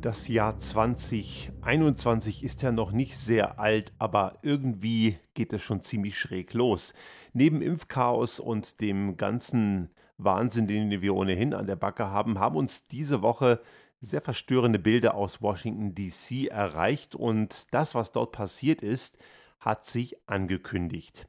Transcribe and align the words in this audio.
Das 0.00 0.28
Jahr 0.28 0.56
2021 0.56 2.44
ist 2.44 2.62
ja 2.62 2.70
noch 2.70 2.92
nicht 2.92 3.16
sehr 3.16 3.58
alt, 3.58 3.92
aber 3.98 4.38
irgendwie 4.42 5.18
geht 5.34 5.52
es 5.52 5.60
schon 5.60 5.82
ziemlich 5.82 6.16
schräg 6.16 6.54
los. 6.54 6.94
Neben 7.32 7.60
Impfchaos 7.60 8.38
und 8.38 8.80
dem 8.80 9.16
ganzen 9.16 9.90
Wahnsinn, 10.16 10.68
den 10.68 10.88
wir 11.02 11.14
ohnehin 11.16 11.52
an 11.52 11.66
der 11.66 11.74
Backe 11.74 12.10
haben, 12.12 12.38
haben 12.38 12.54
uns 12.54 12.86
diese 12.86 13.22
Woche 13.22 13.60
sehr 14.00 14.20
verstörende 14.20 14.78
Bilder 14.78 15.16
aus 15.16 15.42
Washington, 15.42 15.96
DC 15.96 16.46
erreicht 16.48 17.16
und 17.16 17.66
das, 17.72 17.96
was 17.96 18.12
dort 18.12 18.30
passiert 18.30 18.82
ist, 18.82 19.18
hat 19.58 19.84
sich 19.84 20.16
angekündigt. 20.28 21.28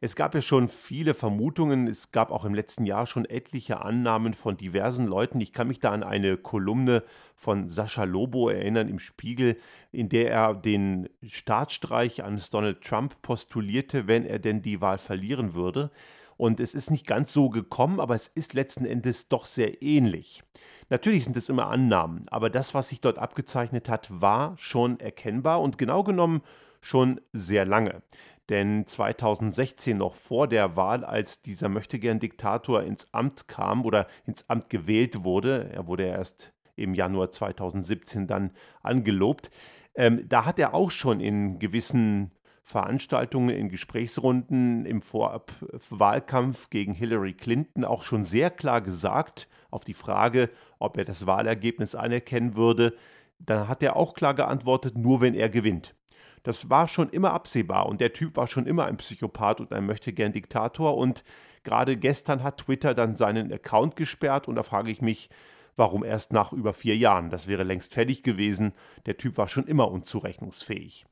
Es 0.00 0.14
gab 0.14 0.32
ja 0.36 0.40
schon 0.40 0.68
viele 0.68 1.12
Vermutungen, 1.12 1.88
es 1.88 2.12
gab 2.12 2.30
auch 2.30 2.44
im 2.44 2.54
letzten 2.54 2.84
Jahr 2.84 3.04
schon 3.04 3.24
etliche 3.24 3.80
Annahmen 3.80 4.32
von 4.32 4.56
diversen 4.56 5.08
Leuten. 5.08 5.40
Ich 5.40 5.52
kann 5.52 5.66
mich 5.66 5.80
da 5.80 5.90
an 5.90 6.04
eine 6.04 6.36
Kolumne 6.36 7.02
von 7.34 7.68
Sascha 7.68 8.04
Lobo 8.04 8.48
erinnern 8.48 8.88
im 8.88 9.00
Spiegel, 9.00 9.56
in 9.90 10.08
der 10.08 10.30
er 10.30 10.54
den 10.54 11.08
Staatsstreich 11.24 12.22
eines 12.22 12.48
Donald 12.48 12.82
Trump 12.82 13.20
postulierte, 13.22 14.06
wenn 14.06 14.24
er 14.24 14.38
denn 14.38 14.62
die 14.62 14.80
Wahl 14.80 14.98
verlieren 14.98 15.54
würde. 15.54 15.90
Und 16.36 16.60
es 16.60 16.76
ist 16.76 16.92
nicht 16.92 17.08
ganz 17.08 17.32
so 17.32 17.50
gekommen, 17.50 17.98
aber 17.98 18.14
es 18.14 18.28
ist 18.28 18.54
letzten 18.54 18.84
Endes 18.84 19.26
doch 19.26 19.46
sehr 19.46 19.82
ähnlich. 19.82 20.44
Natürlich 20.90 21.24
sind 21.24 21.36
es 21.36 21.48
immer 21.48 21.66
Annahmen, 21.66 22.22
aber 22.28 22.50
das, 22.50 22.72
was 22.72 22.90
sich 22.90 23.00
dort 23.00 23.18
abgezeichnet 23.18 23.88
hat, 23.88 24.08
war 24.12 24.56
schon 24.58 25.00
erkennbar 25.00 25.60
und 25.60 25.76
genau 25.76 26.04
genommen 26.04 26.42
schon 26.80 27.20
sehr 27.32 27.64
lange. 27.64 28.02
Denn 28.48 28.86
2016, 28.86 29.98
noch 29.98 30.14
vor 30.14 30.48
der 30.48 30.76
Wahl, 30.76 31.04
als 31.04 31.42
dieser 31.42 31.68
Möchtegern-Diktator 31.68 32.82
ins 32.82 33.12
Amt 33.12 33.46
kam 33.46 33.84
oder 33.84 34.06
ins 34.26 34.48
Amt 34.48 34.70
gewählt 34.70 35.22
wurde, 35.22 35.70
er 35.72 35.86
wurde 35.86 36.04
erst 36.04 36.52
im 36.76 36.94
Januar 36.94 37.30
2017 37.30 38.26
dann 38.26 38.52
angelobt, 38.82 39.50
ähm, 39.94 40.28
da 40.28 40.44
hat 40.44 40.58
er 40.58 40.74
auch 40.74 40.90
schon 40.90 41.20
in 41.20 41.58
gewissen 41.58 42.30
Veranstaltungen, 42.62 43.50
in 43.50 43.68
Gesprächsrunden 43.68 44.86
im 44.86 45.02
Vorwahlkampf 45.02 46.70
gegen 46.70 46.92
Hillary 46.92 47.32
Clinton 47.32 47.84
auch 47.84 48.02
schon 48.02 48.24
sehr 48.24 48.50
klar 48.50 48.80
gesagt, 48.80 49.48
auf 49.70 49.84
die 49.84 49.94
Frage, 49.94 50.50
ob 50.78 50.96
er 50.96 51.04
das 51.04 51.26
Wahlergebnis 51.26 51.94
anerkennen 51.94 52.56
würde, 52.56 52.94
dann 53.38 53.68
hat 53.68 53.82
er 53.82 53.96
auch 53.96 54.14
klar 54.14 54.34
geantwortet, 54.34 54.96
nur 54.96 55.20
wenn 55.20 55.34
er 55.34 55.48
gewinnt. 55.48 55.97
Das 56.42 56.70
war 56.70 56.88
schon 56.88 57.08
immer 57.10 57.32
absehbar 57.32 57.86
und 57.86 58.00
der 58.00 58.12
Typ 58.12 58.36
war 58.36 58.46
schon 58.46 58.66
immer 58.66 58.86
ein 58.86 58.96
Psychopath 58.96 59.60
und 59.60 59.72
ein 59.72 59.86
möchtegern 59.86 60.32
Diktator 60.32 60.96
und 60.96 61.24
gerade 61.64 61.96
gestern 61.96 62.42
hat 62.42 62.58
Twitter 62.58 62.94
dann 62.94 63.16
seinen 63.16 63.52
Account 63.52 63.96
gesperrt 63.96 64.48
und 64.48 64.54
da 64.54 64.62
frage 64.62 64.90
ich 64.90 65.02
mich, 65.02 65.30
warum 65.76 66.04
erst 66.04 66.32
nach 66.32 66.52
über 66.52 66.72
vier 66.72 66.96
Jahren? 66.96 67.30
Das 67.30 67.46
wäre 67.46 67.62
längst 67.62 67.94
fertig 67.94 68.22
gewesen. 68.22 68.72
Der 69.06 69.16
Typ 69.16 69.38
war 69.38 69.48
schon 69.48 69.66
immer 69.66 69.90
unzurechnungsfähig. 69.90 71.06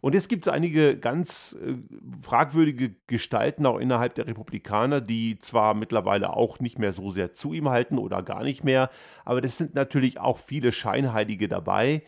Und 0.00 0.14
jetzt 0.14 0.28
gibt 0.28 0.46
es 0.46 0.52
einige 0.52 0.96
ganz 0.96 1.56
äh, 1.60 1.74
fragwürdige 2.22 2.94
Gestalten 3.08 3.66
auch 3.66 3.78
innerhalb 3.78 4.14
der 4.14 4.26
Republikaner, 4.26 5.00
die 5.00 5.38
zwar 5.40 5.74
mittlerweile 5.74 6.34
auch 6.34 6.60
nicht 6.60 6.78
mehr 6.78 6.92
so 6.92 7.10
sehr 7.10 7.32
zu 7.32 7.52
ihm 7.52 7.68
halten 7.68 7.98
oder 7.98 8.22
gar 8.22 8.44
nicht 8.44 8.62
mehr, 8.62 8.90
aber 9.24 9.40
das 9.40 9.56
sind 9.56 9.74
natürlich 9.74 10.20
auch 10.20 10.38
viele 10.38 10.70
Scheinheilige 10.70 11.48
dabei, 11.48 12.02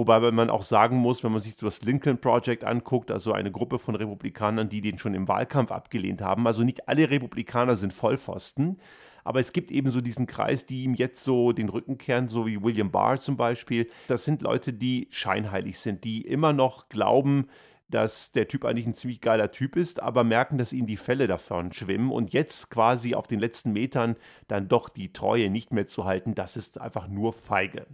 Wobei 0.00 0.18
man 0.30 0.48
auch 0.48 0.62
sagen 0.62 0.96
muss, 0.96 1.22
wenn 1.24 1.32
man 1.32 1.42
sich 1.42 1.56
das 1.56 1.82
Lincoln 1.82 2.22
Project 2.22 2.64
anguckt, 2.64 3.10
also 3.10 3.34
eine 3.34 3.52
Gruppe 3.52 3.78
von 3.78 3.94
Republikanern, 3.94 4.70
die 4.70 4.80
den 4.80 4.96
schon 4.96 5.12
im 5.12 5.28
Wahlkampf 5.28 5.70
abgelehnt 5.70 6.22
haben, 6.22 6.46
also 6.46 6.62
nicht 6.62 6.88
alle 6.88 7.10
Republikaner 7.10 7.76
sind 7.76 7.92
Vollpfosten, 7.92 8.78
aber 9.24 9.40
es 9.40 9.52
gibt 9.52 9.70
eben 9.70 9.90
so 9.90 10.00
diesen 10.00 10.26
Kreis, 10.26 10.64
die 10.64 10.84
ihm 10.84 10.94
jetzt 10.94 11.22
so 11.22 11.52
den 11.52 11.68
Rücken 11.68 11.98
kehren, 11.98 12.28
so 12.28 12.46
wie 12.46 12.62
William 12.62 12.90
Barr 12.90 13.20
zum 13.20 13.36
Beispiel. 13.36 13.90
Das 14.06 14.24
sind 14.24 14.40
Leute, 14.40 14.72
die 14.72 15.06
scheinheilig 15.10 15.78
sind, 15.78 16.02
die 16.04 16.22
immer 16.22 16.54
noch 16.54 16.88
glauben, 16.88 17.48
dass 17.90 18.32
der 18.32 18.48
Typ 18.48 18.64
eigentlich 18.64 18.86
ein 18.86 18.94
ziemlich 18.94 19.20
geiler 19.20 19.50
Typ 19.50 19.76
ist, 19.76 20.02
aber 20.02 20.24
merken, 20.24 20.58
dass 20.58 20.72
ihnen 20.72 20.86
die 20.86 20.96
Fälle 20.96 21.26
davon 21.26 21.72
schwimmen 21.72 22.10
und 22.10 22.32
jetzt 22.32 22.70
quasi 22.70 23.14
auf 23.14 23.26
den 23.26 23.40
letzten 23.40 23.72
Metern 23.72 24.16
dann 24.48 24.68
doch 24.68 24.88
die 24.88 25.12
Treue 25.12 25.50
nicht 25.50 25.72
mehr 25.72 25.86
zu 25.86 26.04
halten, 26.04 26.34
das 26.34 26.56
ist 26.56 26.80
einfach 26.80 27.08
nur 27.08 27.32
feige. 27.32 27.86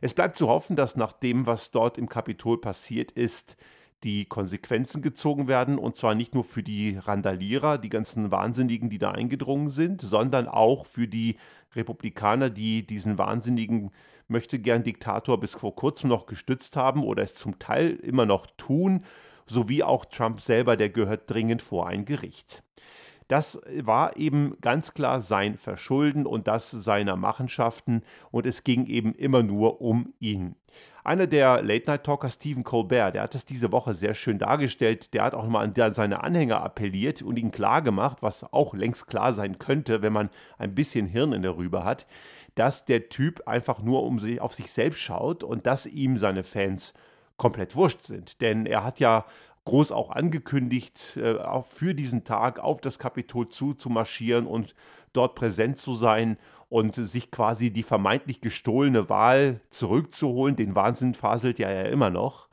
Es 0.00 0.14
bleibt 0.14 0.36
zu 0.36 0.48
hoffen, 0.48 0.76
dass 0.76 0.96
nach 0.96 1.12
dem, 1.12 1.46
was 1.46 1.70
dort 1.70 1.98
im 1.98 2.08
Kapitol 2.08 2.60
passiert 2.60 3.12
ist, 3.12 3.56
die 4.04 4.24
Konsequenzen 4.24 5.00
gezogen 5.00 5.46
werden 5.46 5.78
und 5.78 5.96
zwar 5.96 6.14
nicht 6.14 6.34
nur 6.34 6.44
für 6.44 6.62
die 6.62 6.98
Randalierer, 6.98 7.78
die 7.78 7.88
ganzen 7.88 8.30
Wahnsinnigen, 8.30 8.90
die 8.90 8.98
da 8.98 9.12
eingedrungen 9.12 9.68
sind, 9.68 10.00
sondern 10.00 10.48
auch 10.48 10.86
für 10.86 11.06
die 11.06 11.36
Republikaner, 11.74 12.50
die 12.50 12.84
diesen 12.84 13.16
wahnsinnigen 13.18 13.90
möchte 14.28 14.58
gern 14.58 14.82
Diktator 14.82 15.38
bis 15.38 15.54
vor 15.54 15.76
kurzem 15.76 16.08
noch 16.08 16.26
gestützt 16.26 16.76
haben 16.76 17.04
oder 17.04 17.22
es 17.22 17.34
zum 17.34 17.58
Teil 17.58 17.90
immer 17.90 18.26
noch 18.26 18.46
tun 18.56 19.04
sowie 19.52 19.82
auch 19.82 20.04
Trump 20.04 20.40
selber, 20.40 20.76
der 20.76 20.90
gehört 20.90 21.30
dringend 21.30 21.62
vor 21.62 21.86
ein 21.86 22.04
Gericht. 22.04 22.62
Das 23.28 23.60
war 23.80 24.16
eben 24.16 24.56
ganz 24.60 24.94
klar 24.94 25.20
sein 25.20 25.56
Verschulden 25.56 26.26
und 26.26 26.48
das 26.48 26.70
seiner 26.70 27.16
Machenschaften 27.16 28.02
und 28.30 28.46
es 28.46 28.64
ging 28.64 28.84
eben 28.86 29.14
immer 29.14 29.42
nur 29.42 29.80
um 29.80 30.12
ihn. 30.18 30.56
Einer 31.04 31.26
der 31.26 31.62
Late-Night-Talker, 31.62 32.30
Stephen 32.30 32.62
Colbert, 32.62 33.14
der 33.14 33.22
hat 33.22 33.34
es 33.34 33.44
diese 33.44 33.72
Woche 33.72 33.94
sehr 33.94 34.14
schön 34.14 34.38
dargestellt. 34.38 35.14
Der 35.14 35.24
hat 35.24 35.34
auch 35.34 35.46
mal 35.48 35.64
an 35.64 35.94
seine 35.94 36.22
Anhänger 36.22 36.62
appelliert 36.62 37.22
und 37.22 37.38
ihnen 37.38 37.50
klargemacht, 37.50 38.22
was 38.22 38.52
auch 38.52 38.74
längst 38.74 39.06
klar 39.06 39.32
sein 39.32 39.58
könnte, 39.58 40.02
wenn 40.02 40.12
man 40.12 40.30
ein 40.58 40.74
bisschen 40.74 41.06
Hirn 41.06 41.32
in 41.32 41.42
der 41.42 41.56
Rübe 41.56 41.84
hat, 41.84 42.06
dass 42.54 42.84
der 42.84 43.08
Typ 43.08 43.48
einfach 43.48 43.82
nur 43.82 44.04
um 44.04 44.18
sich, 44.18 44.40
auf 44.40 44.54
sich 44.54 44.70
selbst 44.70 45.00
schaut 45.00 45.42
und 45.42 45.66
dass 45.66 45.86
ihm 45.86 46.18
seine 46.18 46.44
Fans 46.44 46.94
komplett 47.42 47.74
wurscht 47.74 48.02
sind. 48.02 48.40
Denn 48.40 48.66
er 48.66 48.84
hat 48.84 49.00
ja 49.00 49.26
groß 49.64 49.90
auch 49.90 50.10
angekündigt, 50.10 51.16
äh, 51.16 51.38
auch 51.38 51.66
für 51.66 51.92
diesen 51.92 52.22
Tag 52.22 52.60
auf 52.60 52.80
das 52.80 53.00
Kapitol 53.00 53.48
zu, 53.48 53.74
zu 53.74 53.90
marschieren 53.90 54.46
und 54.46 54.76
dort 55.12 55.34
präsent 55.34 55.76
zu 55.76 55.96
sein 55.96 56.38
und 56.68 56.94
sich 56.94 57.32
quasi 57.32 57.72
die 57.72 57.82
vermeintlich 57.82 58.40
gestohlene 58.40 59.08
Wahl 59.08 59.60
zurückzuholen. 59.70 60.54
Den 60.54 60.76
Wahnsinn 60.76 61.14
faselt 61.14 61.58
ja 61.58 61.68
er 61.68 61.90
immer 61.90 62.10
noch. 62.10 62.48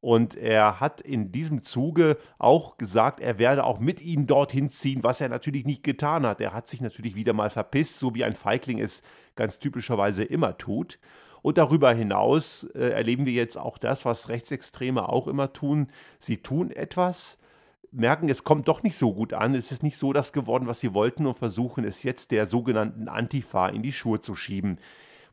Und 0.00 0.34
er 0.34 0.80
hat 0.80 1.00
in 1.00 1.30
diesem 1.30 1.62
Zuge 1.62 2.18
auch 2.40 2.76
gesagt, 2.76 3.20
er 3.20 3.38
werde 3.38 3.62
auch 3.62 3.78
mit 3.78 4.02
ihnen 4.02 4.26
dorthin 4.26 4.68
ziehen, 4.68 5.04
was 5.04 5.20
er 5.20 5.28
natürlich 5.28 5.64
nicht 5.64 5.84
getan 5.84 6.26
hat. 6.26 6.40
Er 6.40 6.52
hat 6.52 6.66
sich 6.66 6.80
natürlich 6.80 7.14
wieder 7.14 7.34
mal 7.34 7.50
verpisst, 7.50 8.00
so 8.00 8.16
wie 8.16 8.24
ein 8.24 8.34
Feigling 8.34 8.80
es 8.80 9.02
ganz 9.36 9.60
typischerweise 9.60 10.24
immer 10.24 10.58
tut. 10.58 10.98
Und 11.44 11.58
darüber 11.58 11.92
hinaus 11.92 12.64
äh, 12.74 12.88
erleben 12.88 13.26
wir 13.26 13.34
jetzt 13.34 13.58
auch 13.58 13.76
das, 13.76 14.06
was 14.06 14.30
Rechtsextreme 14.30 15.06
auch 15.06 15.28
immer 15.28 15.52
tun. 15.52 15.88
Sie 16.18 16.38
tun 16.38 16.70
etwas, 16.70 17.36
merken, 17.92 18.30
es 18.30 18.44
kommt 18.44 18.66
doch 18.66 18.82
nicht 18.82 18.96
so 18.96 19.12
gut 19.12 19.34
an, 19.34 19.54
es 19.54 19.70
ist 19.70 19.82
nicht 19.82 19.98
so 19.98 20.14
das 20.14 20.32
geworden, 20.32 20.66
was 20.66 20.80
sie 20.80 20.94
wollten 20.94 21.26
und 21.26 21.34
versuchen 21.34 21.84
es 21.84 22.02
jetzt 22.02 22.30
der 22.30 22.46
sogenannten 22.46 23.08
Antifa 23.08 23.68
in 23.68 23.82
die 23.82 23.92
Schuhe 23.92 24.20
zu 24.20 24.34
schieben. 24.34 24.78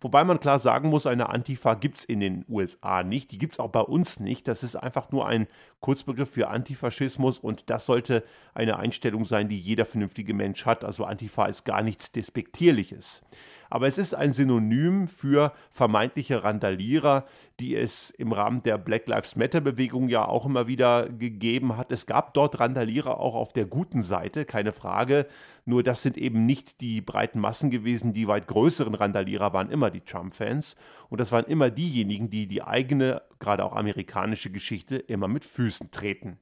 Wobei 0.01 0.25
man 0.25 0.41
klar 0.41 0.59
sagen 0.59 0.89
muss, 0.89 1.07
eine 1.07 1.29
Antifa 1.29 1.75
gibt 1.75 1.99
es 1.99 2.03
in 2.03 2.19
den 2.19 2.43
USA 2.49 3.03
nicht, 3.03 3.31
die 3.31 3.37
gibt 3.37 3.53
es 3.53 3.59
auch 3.61 3.69
bei 3.69 3.79
uns 3.79 4.19
nicht. 4.19 4.49
Das 4.49 4.63
ist 4.63 4.75
einfach 4.75 5.11
nur 5.11 5.25
ein 5.27 5.47
Kurzbegriff 5.81 6.29
für 6.29 6.47
Antifaschismus 6.47 7.39
und 7.39 7.69
das 7.69 7.85
sollte 7.85 8.23
eine 8.53 8.77
Einstellung 8.77 9.25
sein, 9.25 9.49
die 9.49 9.59
jeder 9.59 9.85
vernünftige 9.85 10.33
Mensch 10.33 10.65
hat. 10.65 10.85
Also 10.85 11.05
Antifa 11.05 11.45
ist 11.45 11.65
gar 11.65 11.81
nichts 11.81 12.11
Despektierliches. 12.11 13.23
Aber 13.71 13.87
es 13.87 13.97
ist 13.97 14.13
ein 14.13 14.33
Synonym 14.33 15.07
für 15.07 15.53
vermeintliche 15.71 16.43
Randalierer, 16.43 17.25
die 17.59 17.75
es 17.75 18.11
im 18.11 18.33
Rahmen 18.33 18.61
der 18.63 18.77
Black 18.77 19.07
Lives 19.07 19.37
Matter-Bewegung 19.37 20.09
ja 20.09 20.27
auch 20.27 20.45
immer 20.45 20.67
wieder 20.67 21.07
gegeben 21.07 21.77
hat. 21.77 21.91
Es 21.91 22.05
gab 22.05 22.33
dort 22.33 22.59
Randalierer 22.59 23.19
auch 23.19 23.33
auf 23.33 23.53
der 23.53 23.65
guten 23.65 24.03
Seite, 24.03 24.43
keine 24.43 24.73
Frage. 24.73 25.25
Nur 25.65 25.83
das 25.83 26.01
sind 26.01 26.17
eben 26.17 26.45
nicht 26.45 26.81
die 26.81 26.99
breiten 26.99 27.39
Massen 27.39 27.69
gewesen. 27.69 28.11
Die 28.11 28.27
weit 28.27 28.47
größeren 28.47 28.93
Randalierer 28.93 29.53
waren 29.53 29.71
immer 29.71 29.89
die 29.89 30.01
Trump-Fans. 30.01 30.75
Und 31.09 31.21
das 31.21 31.31
waren 31.31 31.45
immer 31.45 31.69
diejenigen, 31.69 32.29
die 32.29 32.47
die 32.47 32.61
eigene, 32.61 33.21
gerade 33.41 33.65
auch 33.65 33.73
amerikanische 33.73 34.51
Geschichte 34.51 34.95
immer 34.95 35.27
mit 35.27 35.43
Füßen 35.43 35.91
treten. 35.91 36.39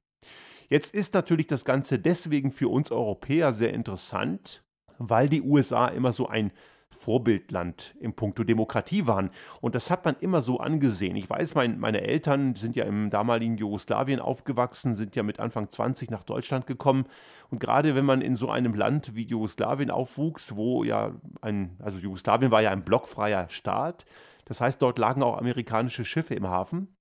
Jetzt 0.67 0.93
ist 0.93 1.15
natürlich 1.15 1.47
das 1.47 1.65
Ganze 1.65 1.97
deswegen 1.97 2.51
für 2.51 2.67
uns 2.67 2.91
Europäer 2.91 3.53
sehr 3.53 3.73
interessant, 3.73 4.63
weil 4.99 5.27
die 5.27 5.41
USA 5.41 5.87
immer 5.87 6.11
so 6.11 6.27
ein 6.27 6.51
Vorbildland 6.91 7.95
im 7.99 8.13
Punkto 8.13 8.43
Demokratie 8.43 9.07
waren. 9.07 9.29
Und 9.61 9.75
das 9.75 9.89
hat 9.89 10.05
man 10.05 10.15
immer 10.19 10.41
so 10.41 10.59
angesehen. 10.59 11.15
Ich 11.15 11.29
weiß, 11.29 11.55
mein, 11.55 11.79
meine 11.79 12.01
Eltern 12.01 12.55
sind 12.55 12.75
ja 12.75 12.83
im 12.85 13.09
damaligen 13.09 13.57
Jugoslawien 13.57 14.19
aufgewachsen, 14.19 14.95
sind 14.95 15.15
ja 15.15 15.23
mit 15.23 15.39
Anfang 15.39 15.69
20 15.69 16.11
nach 16.11 16.23
Deutschland 16.23 16.67
gekommen. 16.67 17.05
Und 17.49 17.59
gerade 17.59 17.95
wenn 17.95 18.05
man 18.05 18.21
in 18.21 18.35
so 18.35 18.49
einem 18.49 18.73
Land 18.73 19.15
wie 19.15 19.23
Jugoslawien 19.23 19.91
aufwuchs, 19.91 20.55
wo 20.55 20.83
ja 20.83 21.13
ein, 21.41 21.77
also 21.79 21.97
Jugoslawien 21.99 22.51
war 22.51 22.61
ja 22.61 22.71
ein 22.71 22.83
blockfreier 22.83 23.47
Staat, 23.49 24.05
das 24.49 24.61
heißt, 24.61 24.81
dort 24.81 24.97
lagen 24.97 25.21
auch 25.21 25.37
amerikanische 25.37 26.03
Schiffe 26.03 26.33
im 26.33 26.47
Hafen. 26.47 26.97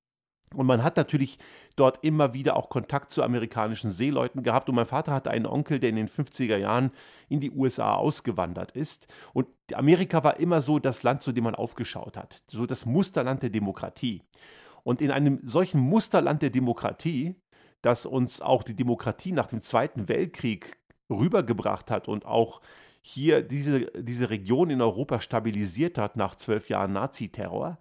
Und 0.55 0.67
man 0.67 0.83
hat 0.83 0.99
natürlich 0.99 1.39
dort 1.77 2.05
immer 2.05 2.35
wieder 2.35 2.57
auch 2.57 2.69
Kontakt 2.69 3.11
zu 3.11 3.23
amerikanischen 3.23 3.91
Seeleuten 3.91 4.43
gehabt. 4.43 4.69
Und 4.69 4.75
mein 4.75 4.87
Vater 4.87 5.13
hatte 5.13 5.31
einen 5.31 5.47
Onkel, 5.47 5.79
der 5.79 5.91
in 5.91 5.97
den 5.97 6.09
50er 6.09 6.59
Jahren 6.59 6.91
in 7.29 7.41
die 7.41 7.51
USA 7.51 7.95
ausgewandert 7.95 8.73
ist. 8.73 9.09
Und 9.33 9.49
Amerika 9.75 10.23
war 10.25 10.39
immer 10.39 10.61
so 10.61 10.79
das 10.79 11.03
Land, 11.03 11.23
zu 11.23 11.33
dem 11.33 11.45
man 11.45 11.55
aufgeschaut 11.55 12.19
hat. 12.19 12.43
So 12.51 12.67
das 12.67 12.85
Musterland 12.85 13.43
der 13.43 13.51
Demokratie. 13.51 14.23
Und 14.85 15.01
in 15.01 15.11
einem 15.11 15.41
solchen 15.43 15.81
Musterland 15.81 16.43
der 16.43 16.51
Demokratie, 16.51 17.35
das 17.81 18.05
uns 18.05 18.43
auch 18.43 18.63
die 18.63 18.77
Demokratie 18.77 19.33
nach 19.33 19.47
dem 19.47 19.63
Zweiten 19.63 20.09
Weltkrieg 20.09 20.79
rübergebracht 21.11 21.91
hat 21.91 22.09
und 22.09 22.27
auch 22.27 22.61
hier 23.01 23.43
diese, 23.43 23.87
diese 23.97 24.31
Region 24.31 24.71
in 24.71 24.83
Europa 24.83 25.21
stabilisiert 25.21 25.99
hat 25.99 26.17
nach 26.17 26.35
zwölf 26.35 26.69
Jahren 26.69 26.93
Naziterror, 26.93 27.79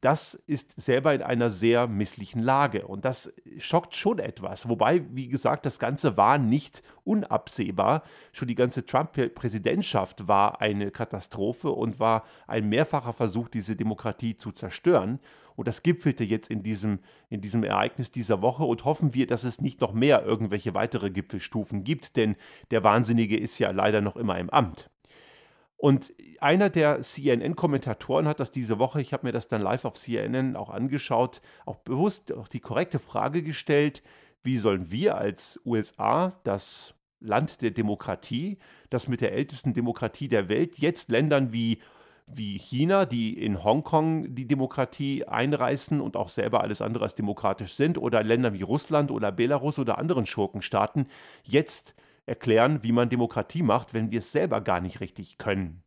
das 0.00 0.34
ist 0.34 0.78
selber 0.80 1.14
in 1.14 1.22
einer 1.22 1.48
sehr 1.48 1.88
misslichen 1.88 2.42
Lage. 2.42 2.86
Und 2.86 3.04
das 3.04 3.32
schockt 3.58 3.94
schon 3.94 4.18
etwas. 4.18 4.68
Wobei, 4.68 5.02
wie 5.14 5.28
gesagt, 5.28 5.64
das 5.64 5.78
Ganze 5.78 6.16
war 6.16 6.38
nicht 6.38 6.82
unabsehbar. 7.04 8.02
Schon 8.32 8.48
die 8.48 8.54
ganze 8.54 8.84
Trump-Präsidentschaft 8.84 10.28
war 10.28 10.60
eine 10.60 10.90
Katastrophe 10.90 11.70
und 11.70 11.98
war 11.98 12.24
ein 12.46 12.68
mehrfacher 12.68 13.14
Versuch, 13.14 13.48
diese 13.48 13.74
Demokratie 13.74 14.36
zu 14.36 14.52
zerstören. 14.52 15.18
Und 15.56 15.66
das 15.66 15.82
gipfelte 15.82 16.22
jetzt 16.22 16.50
in 16.50 16.62
diesem, 16.62 17.00
in 17.28 17.40
diesem 17.40 17.64
Ereignis 17.64 18.10
dieser 18.10 18.42
Woche. 18.42 18.64
Und 18.64 18.84
hoffen 18.84 19.14
wir, 19.14 19.26
dass 19.26 19.44
es 19.44 19.60
nicht 19.60 19.80
noch 19.80 19.92
mehr 19.92 20.24
irgendwelche 20.24 20.74
weitere 20.74 21.10
Gipfelstufen 21.10 21.82
gibt, 21.82 22.16
denn 22.16 22.36
der 22.70 22.84
Wahnsinnige 22.84 23.36
ist 23.36 23.58
ja 23.58 23.70
leider 23.70 24.00
noch 24.00 24.16
immer 24.16 24.38
im 24.38 24.50
Amt. 24.50 24.90
Und 25.78 26.12
einer 26.40 26.70
der 26.70 27.02
CNN-Kommentatoren 27.02 28.26
hat 28.26 28.40
das 28.40 28.50
diese 28.50 28.78
Woche, 28.78 29.00
ich 29.00 29.12
habe 29.12 29.26
mir 29.26 29.32
das 29.32 29.48
dann 29.48 29.60
live 29.60 29.84
auf 29.84 29.94
CNN 29.94 30.56
auch 30.56 30.70
angeschaut, 30.70 31.42
auch 31.66 31.76
bewusst 31.76 32.32
auch 32.32 32.48
die 32.48 32.60
korrekte 32.60 32.98
Frage 32.98 33.42
gestellt, 33.42 34.02
wie 34.42 34.56
sollen 34.56 34.90
wir 34.90 35.18
als 35.18 35.60
USA, 35.66 36.32
das 36.44 36.94
Land 37.20 37.60
der 37.60 37.72
Demokratie, 37.72 38.58
das 38.90 39.08
mit 39.08 39.20
der 39.20 39.32
ältesten 39.32 39.74
Demokratie 39.74 40.28
der 40.28 40.48
Welt, 40.48 40.78
jetzt 40.78 41.10
Ländern 41.10 41.52
wie, 41.52 41.78
wie 42.26 42.58
China, 42.58 43.06
die 43.06 43.40
in 43.40 43.62
Hongkong 43.62 44.34
die 44.34 44.46
Demokratie 44.46 45.24
einreißen 45.24 46.00
und 46.00 46.16
auch 46.16 46.28
selber 46.28 46.62
alles 46.62 46.82
andere 46.82 47.04
als 47.04 47.14
demokratisch 47.14 47.74
sind, 47.74 47.98
oder 47.98 48.22
Länder 48.22 48.52
wie 48.52 48.62
Russland 48.62 49.10
oder 49.10 49.30
Belarus 49.32 49.78
oder 49.78 49.98
anderen 49.98 50.26
Schurkenstaaten, 50.26 51.06
jetzt 51.44 51.94
erklären, 52.26 52.82
wie 52.82 52.92
man 52.92 53.08
Demokratie 53.08 53.62
macht, 53.62 53.94
wenn 53.94 54.10
wir 54.10 54.18
es 54.18 54.32
selber 54.32 54.60
gar 54.60 54.80
nicht 54.80 55.00
richtig 55.00 55.38
können. 55.38 55.82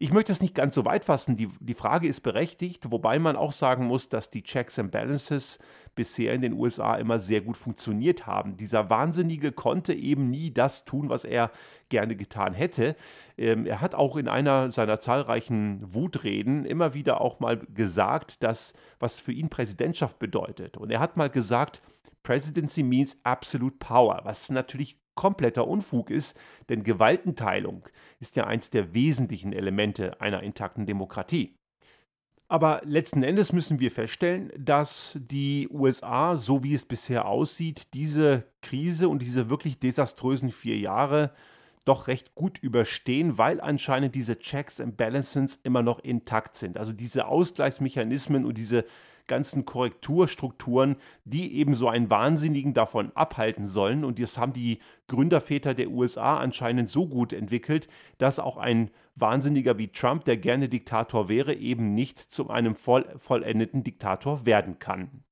Ich 0.00 0.12
möchte 0.12 0.30
es 0.30 0.40
nicht 0.40 0.54
ganz 0.54 0.76
so 0.76 0.84
weit 0.84 1.04
fassen. 1.04 1.34
Die, 1.34 1.48
die 1.58 1.74
Frage 1.74 2.06
ist 2.06 2.20
berechtigt, 2.20 2.92
wobei 2.92 3.18
man 3.18 3.34
auch 3.34 3.50
sagen 3.50 3.86
muss, 3.86 4.08
dass 4.08 4.30
die 4.30 4.44
Checks 4.44 4.78
and 4.78 4.92
Balances 4.92 5.58
bisher 5.96 6.32
in 6.34 6.40
den 6.40 6.52
USA 6.52 6.94
immer 6.94 7.18
sehr 7.18 7.40
gut 7.40 7.56
funktioniert 7.56 8.24
haben. 8.24 8.56
Dieser 8.56 8.90
Wahnsinnige 8.90 9.50
konnte 9.50 9.92
eben 9.92 10.30
nie 10.30 10.52
das 10.52 10.84
tun, 10.84 11.08
was 11.08 11.24
er 11.24 11.50
gerne 11.88 12.14
getan 12.14 12.54
hätte. 12.54 12.94
Ähm, 13.36 13.66
er 13.66 13.80
hat 13.80 13.96
auch 13.96 14.16
in 14.16 14.28
einer 14.28 14.70
seiner 14.70 15.00
zahlreichen 15.00 15.82
Wutreden 15.82 16.64
immer 16.64 16.94
wieder 16.94 17.20
auch 17.20 17.40
mal 17.40 17.58
gesagt, 17.58 18.44
dass 18.44 18.74
was 19.00 19.18
für 19.18 19.32
ihn 19.32 19.48
Präsidentschaft 19.48 20.20
bedeutet. 20.20 20.76
Und 20.76 20.92
er 20.92 21.00
hat 21.00 21.16
mal 21.16 21.30
gesagt, 21.30 21.82
Presidency 22.22 22.84
means 22.84 23.16
absolute 23.24 23.76
power, 23.78 24.20
was 24.22 24.48
natürlich 24.50 25.00
kompletter 25.18 25.66
Unfug 25.66 26.10
ist, 26.10 26.36
denn 26.68 26.84
Gewaltenteilung 26.84 27.84
ist 28.20 28.36
ja 28.36 28.46
eins 28.46 28.70
der 28.70 28.94
wesentlichen 28.94 29.52
Elemente 29.52 30.20
einer 30.20 30.44
intakten 30.44 30.86
Demokratie. 30.86 31.56
Aber 32.46 32.80
letzten 32.84 33.24
Endes 33.24 33.52
müssen 33.52 33.80
wir 33.80 33.90
feststellen, 33.90 34.52
dass 34.56 35.18
die 35.20 35.68
USA, 35.72 36.36
so 36.36 36.62
wie 36.62 36.72
es 36.72 36.84
bisher 36.84 37.26
aussieht, 37.26 37.92
diese 37.94 38.44
Krise 38.62 39.08
und 39.08 39.20
diese 39.20 39.50
wirklich 39.50 39.80
desaströsen 39.80 40.50
vier 40.50 40.78
Jahre 40.78 41.32
doch 41.84 42.06
recht 42.06 42.36
gut 42.36 42.58
überstehen, 42.58 43.38
weil 43.38 43.60
anscheinend 43.60 44.14
diese 44.14 44.38
Checks 44.38 44.80
and 44.80 44.96
Balances 44.96 45.58
immer 45.64 45.82
noch 45.82 45.98
intakt 45.98 46.54
sind. 46.54 46.78
Also 46.78 46.92
diese 46.92 47.26
Ausgleichsmechanismen 47.26 48.44
und 48.46 48.56
diese 48.56 48.84
ganzen 49.28 49.64
Korrekturstrukturen, 49.64 50.96
die 51.24 51.56
eben 51.56 51.74
so 51.74 51.88
einen 51.88 52.10
Wahnsinnigen 52.10 52.74
davon 52.74 53.12
abhalten 53.14 53.66
sollen. 53.66 54.04
Und 54.04 54.18
das 54.18 54.38
haben 54.38 54.52
die 54.52 54.80
Gründerväter 55.06 55.74
der 55.74 55.90
USA 55.90 56.38
anscheinend 56.38 56.88
so 56.88 57.06
gut 57.06 57.32
entwickelt, 57.32 57.88
dass 58.18 58.40
auch 58.40 58.56
ein 58.56 58.90
Wahnsinniger 59.14 59.78
wie 59.78 59.88
Trump, 59.88 60.24
der 60.24 60.36
gerne 60.36 60.68
Diktator 60.68 61.28
wäre, 61.28 61.54
eben 61.54 61.94
nicht 61.94 62.18
zu 62.18 62.50
einem 62.50 62.74
voll, 62.74 63.04
vollendeten 63.18 63.84
Diktator 63.84 64.44
werden 64.46 64.78
kann. 64.78 65.22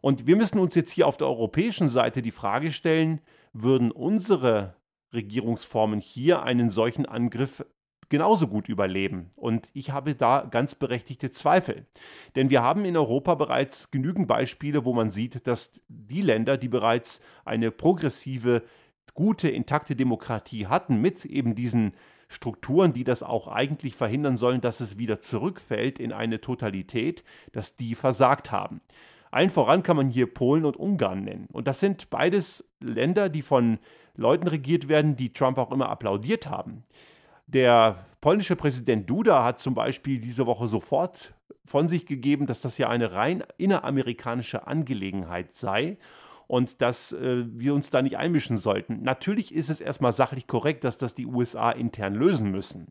Und 0.00 0.26
wir 0.26 0.36
müssen 0.36 0.58
uns 0.58 0.74
jetzt 0.74 0.92
hier 0.92 1.06
auf 1.06 1.16
der 1.16 1.26
europäischen 1.26 1.88
Seite 1.88 2.22
die 2.22 2.30
Frage 2.30 2.70
stellen, 2.70 3.20
würden 3.52 3.90
unsere 3.90 4.76
Regierungsformen 5.12 6.00
hier 6.00 6.42
einen 6.42 6.70
solchen 6.70 7.06
Angriff 7.06 7.64
genauso 8.08 8.48
gut 8.48 8.68
überleben. 8.68 9.30
Und 9.36 9.68
ich 9.72 9.90
habe 9.90 10.14
da 10.14 10.46
ganz 10.50 10.74
berechtigte 10.74 11.30
Zweifel. 11.30 11.86
Denn 12.36 12.50
wir 12.50 12.62
haben 12.62 12.84
in 12.84 12.96
Europa 12.96 13.34
bereits 13.34 13.90
genügend 13.90 14.28
Beispiele, 14.28 14.84
wo 14.84 14.94
man 14.94 15.10
sieht, 15.10 15.46
dass 15.46 15.80
die 15.88 16.22
Länder, 16.22 16.56
die 16.56 16.68
bereits 16.68 17.20
eine 17.44 17.70
progressive, 17.70 18.62
gute, 19.14 19.48
intakte 19.48 19.96
Demokratie 19.96 20.66
hatten, 20.66 21.00
mit 21.00 21.24
eben 21.24 21.54
diesen 21.54 21.92
Strukturen, 22.28 22.92
die 22.92 23.04
das 23.04 23.22
auch 23.22 23.48
eigentlich 23.48 23.94
verhindern 23.94 24.36
sollen, 24.36 24.60
dass 24.60 24.80
es 24.80 24.98
wieder 24.98 25.20
zurückfällt 25.20 25.98
in 25.98 26.12
eine 26.12 26.40
Totalität, 26.40 27.24
dass 27.52 27.74
die 27.74 27.94
versagt 27.94 28.52
haben. 28.52 28.80
Allen 29.30 29.50
voran 29.50 29.82
kann 29.82 29.96
man 29.96 30.10
hier 30.10 30.32
Polen 30.32 30.64
und 30.64 30.76
Ungarn 30.76 31.24
nennen. 31.24 31.48
Und 31.52 31.66
das 31.66 31.80
sind 31.80 32.10
beides 32.10 32.64
Länder, 32.80 33.28
die 33.28 33.42
von 33.42 33.78
Leuten 34.14 34.48
regiert 34.48 34.88
werden, 34.88 35.16
die 35.16 35.32
Trump 35.32 35.58
auch 35.58 35.70
immer 35.70 35.88
applaudiert 35.88 36.48
haben. 36.48 36.82
Der 37.48 38.04
polnische 38.20 38.56
Präsident 38.56 39.08
Duda 39.08 39.42
hat 39.42 39.58
zum 39.58 39.74
Beispiel 39.74 40.20
diese 40.20 40.44
Woche 40.44 40.68
sofort 40.68 41.32
von 41.64 41.88
sich 41.88 42.04
gegeben, 42.04 42.46
dass 42.46 42.60
das 42.60 42.76
ja 42.76 42.90
eine 42.90 43.12
rein 43.12 43.42
inneramerikanische 43.56 44.66
Angelegenheit 44.66 45.54
sei 45.54 45.96
und 46.46 46.82
dass 46.82 47.12
äh, 47.12 47.44
wir 47.46 47.72
uns 47.72 47.88
da 47.88 48.02
nicht 48.02 48.18
einmischen 48.18 48.58
sollten. 48.58 49.02
Natürlich 49.02 49.54
ist 49.54 49.70
es 49.70 49.80
erstmal 49.80 50.12
sachlich 50.12 50.46
korrekt, 50.46 50.84
dass 50.84 50.98
das 50.98 51.14
die 51.14 51.26
USA 51.26 51.70
intern 51.70 52.14
lösen 52.14 52.50
müssen. 52.50 52.88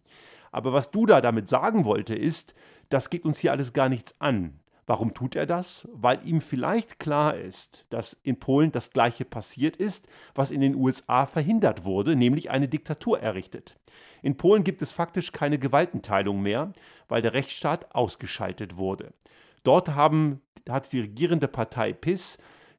Aber 0.52 0.74
was 0.74 0.90
Duda 0.90 1.22
damit 1.22 1.48
sagen 1.48 1.86
wollte, 1.86 2.16
ist, 2.16 2.56
das 2.90 3.12
geht 3.12 3.26
uns 3.26 3.38
hier 3.38 3.52
alles 3.52 3.74
gar 3.74 3.90
nichts 3.90 4.20
an. 4.20 4.60
Warum 4.88 5.14
tut 5.14 5.36
er 5.36 5.46
das? 5.46 5.88
Weil 5.92 6.26
ihm 6.26 6.40
vielleicht 6.40 6.98
klar 6.98 7.36
ist, 7.36 7.86
dass 7.90 8.18
in 8.24 8.40
Polen 8.40 8.72
das 8.72 8.92
gleiche 8.92 9.26
passiert 9.26 9.76
ist, 9.76 10.08
was 10.34 10.50
in 10.50 10.62
den 10.62 10.76
USA 10.76 11.26
verhindert 11.26 11.84
wurde, 11.84 12.16
nämlich 12.16 12.50
eine 12.50 12.70
Diktatur 12.70 13.20
errichtet. 13.20 13.78
In 14.24 14.38
Polen 14.38 14.64
gibt 14.64 14.82
es 14.82 14.94
faktisch 14.94 15.34
keine 15.34 15.60
Gewaltenteilung 15.60 16.42
mehr, 16.42 16.72
weil 17.10 17.22
der 17.22 17.34
Rechtsstaat 17.34 17.94
ausgeschaltet 17.94 18.78
wurde. 18.78 19.14
Dort 19.64 19.90
haben, 19.90 20.42
hat 20.70 20.92
die 20.94 21.02
regierende 21.02 21.50
Partei 21.50 21.92
PIS 21.92 22.38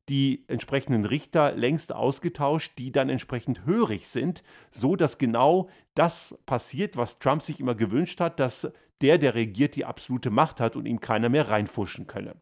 die 0.08 0.44
entsprechenden 0.48 1.04
Richter 1.04 1.52
längst 1.52 1.92
ausgetauscht, 1.92 2.72
die 2.78 2.92
dann 2.92 3.10
entsprechend 3.10 3.66
hörig 3.66 4.08
sind, 4.08 4.42
so 4.70 4.96
dass 4.96 5.18
genau 5.18 5.68
das 5.94 6.38
passiert, 6.46 6.96
was 6.96 7.18
Trump 7.18 7.42
sich 7.42 7.60
immer 7.60 7.74
gewünscht 7.74 8.20
hat, 8.20 8.40
dass 8.40 8.72
der, 9.02 9.18
der 9.18 9.34
regiert, 9.34 9.76
die 9.76 9.84
absolute 9.84 10.30
Macht 10.30 10.60
hat 10.60 10.76
und 10.76 10.86
ihm 10.86 11.00
keiner 11.00 11.28
mehr 11.28 11.48
reinfuschen 11.48 12.06
könne. 12.06 12.34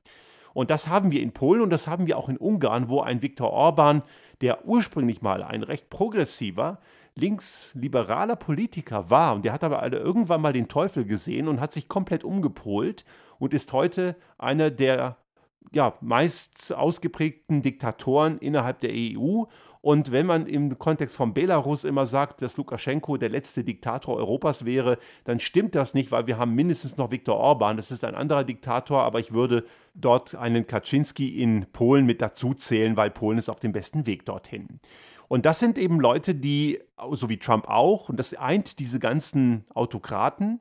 Und 0.55 0.71
das 0.71 0.89
haben 0.89 1.13
wir 1.13 1.21
in 1.21 1.33
Polen 1.33 1.61
und 1.61 1.71
das 1.71 1.87
haben 1.87 2.07
wir 2.07 2.17
auch 2.17 2.31
in 2.31 2.39
Ungarn, 2.39 2.89
wo 2.89 3.01
ein 3.01 3.21
Viktor 3.21 3.51
Orban, 3.51 4.03
der 4.41 4.67
ursprünglich 4.67 5.21
mal 5.21 5.43
ein 5.43 5.63
recht 5.63 5.91
progressiver, 5.91 6.79
linksliberaler 7.15 8.37
Politiker 8.37 9.11
war, 9.11 9.35
und 9.35 9.45
der 9.45 9.53
hat 9.53 9.65
aber 9.65 9.91
irgendwann 9.93 10.41
mal 10.41 10.53
den 10.53 10.69
Teufel 10.69 11.05
gesehen 11.05 11.49
und 11.49 11.61
hat 11.61 11.73
sich 11.73 11.89
komplett 11.89 12.25
umgepolt 12.25 13.05
und 13.39 13.53
ist 13.53 13.73
heute 13.73 14.17
einer 14.39 14.71
der 14.71 15.17
ja, 15.73 15.95
meist 16.01 16.73
ausgeprägten 16.73 17.63
Diktatoren 17.63 18.39
innerhalb 18.39 18.81
der 18.81 18.93
EU. 18.95 19.45
Und 19.87 20.11
wenn 20.11 20.27
man 20.27 20.47
im 20.47 20.81
Kontext 20.81 21.15
von 21.15 21.33
Belarus 21.33 21.85
immer 21.85 22.07
sagt, 22.07 22.43
dass 22.43 22.57
Lukaschenko 22.57 23.19
der 23.19 23.29
letzte 23.29 23.63
Diktator 23.63 24.17
Europas 24.17 24.65
wäre, 24.65 24.99
dann 25.23 25.39
stimmt 25.39 25.77
das 25.77 25.95
nicht, 25.95 26.11
weil 26.11 26.27
wir 26.27 26.39
haben 26.39 26.57
mindestens 26.57 26.97
noch 26.97 27.13
Viktor 27.13 27.37
Orban. 27.37 27.77
Das 27.77 27.93
ist 27.93 28.03
ein 28.03 28.17
anderer 28.17 28.43
Diktator, 28.43 29.05
aber 29.05 29.21
ich 29.21 29.33
würde 29.33 29.65
dort 29.95 30.35
einen 30.35 30.67
Kaczynski 30.67 31.41
in 31.41 31.67
Polen 31.73 32.05
mit 32.05 32.21
dazu 32.21 32.53
zählen, 32.53 32.97
weil 32.97 33.13
Polen 33.13 33.39
ist 33.39 33.49
auf 33.49 33.61
dem 33.61 33.71
besten 33.71 34.07
Weg 34.07 34.27
dorthin. 34.27 34.81
Und 35.29 35.47
das 35.47 35.61
sind 35.61 35.79
eben 35.79 36.01
Leute, 36.01 36.35
die, 36.35 36.81
so 37.13 37.29
wie 37.29 37.39
Trump 37.39 37.69
auch, 37.69 38.09
und 38.09 38.17
das 38.17 38.35
eint 38.35 38.81
diese 38.81 38.99
ganzen 38.99 39.63
Autokraten, 39.73 40.59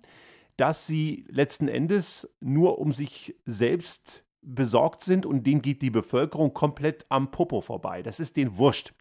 dass 0.56 0.86
sie 0.86 1.26
letzten 1.32 1.68
Endes 1.68 2.30
nur 2.42 2.78
um 2.78 2.92
sich 2.92 3.36
selbst 3.44 4.24
besorgt 4.46 5.02
sind 5.02 5.26
und 5.26 5.48
denen 5.48 5.62
geht 5.62 5.82
die 5.82 5.90
Bevölkerung 5.90 6.54
komplett 6.54 7.06
am 7.10 7.32
Popo 7.32 7.62
vorbei. 7.62 8.04
Das 8.04 8.20
ist 8.20 8.38
denen 8.38 8.58
wurscht. 8.58 8.94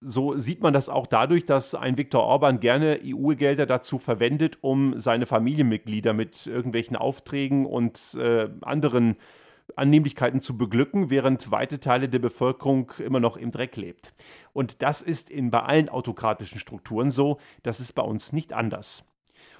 So 0.00 0.36
sieht 0.36 0.62
man 0.62 0.74
das 0.74 0.88
auch 0.88 1.06
dadurch, 1.06 1.46
dass 1.46 1.74
ein 1.74 1.96
Viktor 1.96 2.22
Orban 2.22 2.60
gerne 2.60 3.00
EU-Gelder 3.02 3.64
dazu 3.64 3.98
verwendet, 3.98 4.58
um 4.60 4.98
seine 4.98 5.24
Familienmitglieder 5.24 6.12
mit 6.12 6.46
irgendwelchen 6.46 6.96
Aufträgen 6.96 7.64
und 7.64 8.14
äh, 8.20 8.50
anderen 8.60 9.16
Annehmlichkeiten 9.74 10.42
zu 10.42 10.56
beglücken, 10.56 11.10
während 11.10 11.50
weite 11.50 11.80
Teile 11.80 12.08
der 12.08 12.18
Bevölkerung 12.18 12.92
immer 12.98 13.20
noch 13.20 13.36
im 13.36 13.50
Dreck 13.50 13.76
lebt. 13.76 14.12
Und 14.52 14.82
das 14.82 15.02
ist 15.02 15.30
in, 15.30 15.50
bei 15.50 15.60
allen 15.62 15.88
autokratischen 15.88 16.60
Strukturen 16.60 17.10
so, 17.10 17.38
das 17.62 17.80
ist 17.80 17.94
bei 17.94 18.02
uns 18.02 18.32
nicht 18.32 18.52
anders. 18.52 19.04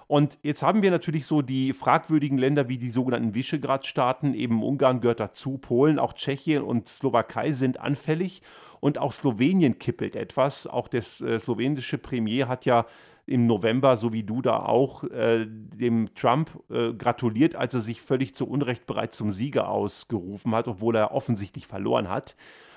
Und 0.08 0.38
jetzt 0.42 0.62
haben 0.62 0.82
wir 0.82 0.90
natürlich 0.90 1.26
so 1.26 1.42
die 1.42 1.72
fragwürdigen 1.72 2.38
Länder 2.38 2.68
wie 2.68 2.78
die 2.78 2.90
sogenannten 2.90 3.34
Visegrad-Staaten, 3.34 4.34
eben 4.34 4.62
Ungarn 4.62 5.00
gehört 5.00 5.18
dazu, 5.18 5.58
Polen, 5.58 5.98
auch 5.98 6.12
Tschechien 6.12 6.62
und 6.62 6.88
Slowakei 6.88 7.50
sind 7.50 7.80
anfällig 7.80 8.42
und 8.78 8.98
auch 8.98 9.12
Slowenien 9.12 9.78
kippelt 9.78 10.14
etwas. 10.14 10.68
Auch 10.68 10.86
der 10.86 11.00
äh, 11.00 11.40
slowenische 11.40 11.98
Premier 11.98 12.46
hat 12.46 12.66
ja 12.66 12.86
im 13.26 13.48
November, 13.48 13.96
so 13.96 14.12
wie 14.12 14.22
du 14.22 14.40
da 14.40 14.60
auch, 14.60 15.02
äh, 15.04 15.46
dem 15.48 16.14
Trump 16.14 16.50
äh, 16.70 16.92
gratuliert, 16.92 17.56
als 17.56 17.74
er 17.74 17.80
sich 17.80 18.00
völlig 18.00 18.36
zu 18.36 18.48
Unrecht 18.48 18.86
bereits 18.86 19.16
zum 19.16 19.32
Sieger 19.32 19.68
ausgerufen 19.68 20.54
hat, 20.54 20.68
obwohl 20.68 20.94
er 20.94 21.12
offensichtlich 21.12 21.66
verloren 21.66 22.08
hat. 22.08 22.36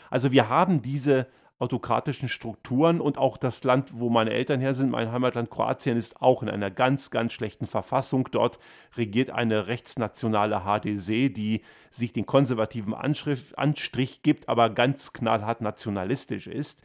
Also 0.09 0.31
wir 0.31 0.49
haben 0.49 0.81
diese 0.81 1.27
autokratischen 1.59 2.29
Strukturen 2.29 3.01
und 3.01 3.17
auch 3.17 3.37
das 3.37 3.63
Land, 3.65 3.91
wo 3.99 4.09
meine 4.09 4.31
Eltern 4.31 4.61
her 4.61 4.73
sind, 4.73 4.91
mein 4.91 5.11
Heimatland 5.11 5.49
Kroatien, 5.49 5.97
ist 5.97 6.21
auch 6.21 6.41
in 6.41 6.49
einer 6.49 6.71
ganz, 6.71 7.11
ganz 7.11 7.33
schlechten 7.33 7.67
Verfassung. 7.67 8.29
Dort 8.31 8.59
regiert 8.95 9.29
eine 9.29 9.67
rechtsnationale 9.67 10.63
HDZ, 10.65 11.35
die 11.35 11.61
sich 11.91 12.13
den 12.13 12.25
konservativen 12.25 12.93
Anstrich 12.93 14.23
gibt, 14.23 14.47
aber 14.47 14.69
ganz 14.69 15.11
knallhart 15.11 15.59
nationalistisch 15.59 16.47
ist. 16.47 16.81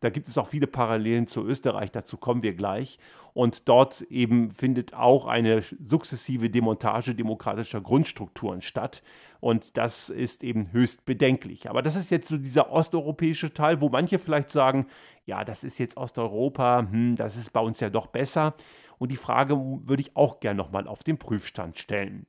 Da 0.00 0.10
gibt 0.10 0.28
es 0.28 0.38
auch 0.38 0.46
viele 0.46 0.66
Parallelen 0.66 1.26
zu 1.26 1.44
Österreich, 1.44 1.90
dazu 1.90 2.16
kommen 2.16 2.42
wir 2.42 2.54
gleich. 2.54 2.98
Und 3.34 3.68
dort 3.68 4.02
eben 4.02 4.50
findet 4.50 4.94
auch 4.94 5.26
eine 5.26 5.62
sukzessive 5.62 6.50
Demontage 6.50 7.14
demokratischer 7.14 7.80
Grundstrukturen 7.80 8.62
statt. 8.62 9.02
Und 9.40 9.76
das 9.76 10.08
ist 10.08 10.42
eben 10.42 10.72
höchst 10.72 11.04
bedenklich. 11.04 11.68
Aber 11.68 11.82
das 11.82 11.96
ist 11.96 12.10
jetzt 12.10 12.28
so 12.28 12.38
dieser 12.38 12.70
osteuropäische 12.70 13.52
Teil, 13.52 13.80
wo 13.80 13.88
manche 13.88 14.18
vielleicht 14.18 14.50
sagen, 14.50 14.86
ja, 15.24 15.44
das 15.44 15.64
ist 15.64 15.78
jetzt 15.78 15.96
Osteuropa, 15.96 16.86
hm, 16.90 17.16
das 17.16 17.36
ist 17.36 17.52
bei 17.52 17.60
uns 17.60 17.80
ja 17.80 17.90
doch 17.90 18.06
besser. 18.06 18.54
Und 18.98 19.12
die 19.12 19.16
Frage 19.16 19.56
würde 19.56 20.00
ich 20.00 20.16
auch 20.16 20.40
gerne 20.40 20.56
nochmal 20.56 20.88
auf 20.88 21.02
den 21.02 21.18
Prüfstand 21.18 21.78
stellen. 21.78 22.26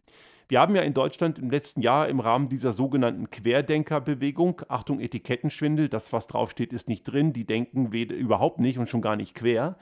Wir 0.50 0.62
haben 0.62 0.76
ja 0.76 0.82
in 0.82 0.94
Deutschland 0.94 1.40
im 1.40 1.50
letzten 1.50 1.82
Jahr 1.82 2.08
im 2.08 2.22
Rahmen 2.22 2.48
dieser 2.48 2.72
sogenannten 2.72 3.30
Querdenkerbewegung, 3.30 4.62
Achtung 4.70 5.02
Etikettenschwindel, 5.02 5.90
das 5.90 6.14
was 6.14 6.28
draufsteht 6.28 6.72
ist 6.72 6.88
nicht 6.88 7.04
drin, 7.04 7.34
die 7.34 7.46
denken 7.46 7.92
überhaupt 7.92 8.60
nicht 8.60 8.80
und 8.80 8.88
schon 8.88 9.02
gar 9.02 9.18
nicht 9.18 9.36
quer. 9.36 9.78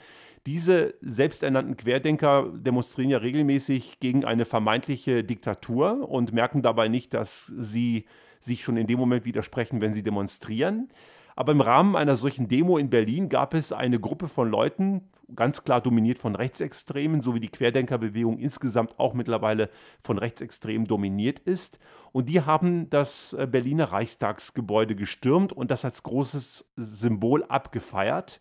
Diese 0.47 0.95
selbsternannten 1.01 1.77
Querdenker 1.77 2.51
demonstrieren 2.51 3.11
ja 3.11 3.19
regelmäßig 3.19 3.99
gegen 3.99 4.25
eine 4.25 4.45
vermeintliche 4.45 5.23
Diktatur 5.23 6.09
und 6.09 6.33
merken 6.33 6.63
dabei 6.63 6.87
nicht, 6.87 7.13
dass 7.13 7.45
sie 7.45 8.05
sich 8.39 8.63
schon 8.63 8.77
in 8.77 8.87
dem 8.87 8.99
Moment 8.99 9.25
widersprechen, 9.25 9.81
wenn 9.81 9.93
sie 9.93 10.03
demonstrieren. 10.03 10.89
Aber 11.35 11.51
im 11.51 11.59
Rahmen 11.59 11.97
einer 11.97 12.15
solchen 12.15 12.47
Demo 12.47 12.77
in 12.77 12.89
Berlin 12.89 13.27
gab 13.27 13.53
es 13.53 13.73
eine 13.73 13.99
Gruppe 13.99 14.29
von 14.29 14.49
Leuten, 14.49 15.09
ganz 15.35 15.63
klar 15.65 15.81
dominiert 15.81 16.17
von 16.17 16.35
Rechtsextremen, 16.35 17.21
so 17.21 17.35
wie 17.35 17.41
die 17.41 17.49
Querdenkerbewegung 17.49 18.37
insgesamt 18.37 18.97
auch 18.99 19.13
mittlerweile 19.13 19.69
von 20.01 20.17
Rechtsextremen 20.17 20.87
dominiert 20.87 21.39
ist. 21.39 21.77
Und 22.13 22.29
die 22.29 22.41
haben 22.41 22.89
das 22.89 23.33
äh, 23.33 23.47
Berliner 23.49 23.91
Reichstagsgebäude 23.91 24.95
gestürmt 24.95 25.51
und 25.51 25.71
das 25.71 25.83
als 25.83 26.03
großes 26.03 26.65
Symbol 26.77 27.43
abgefeiert. 27.43 28.39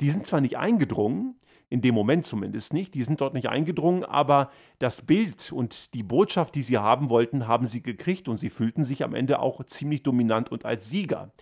Die 0.00 0.10
sind 0.10 0.26
zwar 0.26 0.40
nicht 0.40 0.58
eingedrungen, 0.58 1.36
in 1.70 1.82
dem 1.82 1.94
Moment 1.94 2.26
zumindest 2.26 2.72
nicht. 2.72 2.94
Die 2.94 3.04
sind 3.04 3.20
dort 3.20 3.34
nicht 3.34 3.48
eingedrungen, 3.48 4.04
aber 4.04 4.50
das 4.80 5.02
Bild 5.02 5.52
und 5.52 5.94
die 5.94 6.02
Botschaft, 6.02 6.56
die 6.56 6.62
sie 6.62 6.78
haben 6.78 7.10
wollten, 7.10 7.46
haben 7.46 7.68
sie 7.68 7.82
gekriegt 7.82 8.28
und 8.28 8.38
sie 8.38 8.50
fühlten 8.50 8.82
sich 8.82 9.04
am 9.04 9.14
Ende 9.14 9.38
auch 9.38 9.62
ziemlich 9.64 10.02
dominant 10.02 10.50
und 10.50 10.64
als 10.64 10.90
Sieger. 10.90 11.32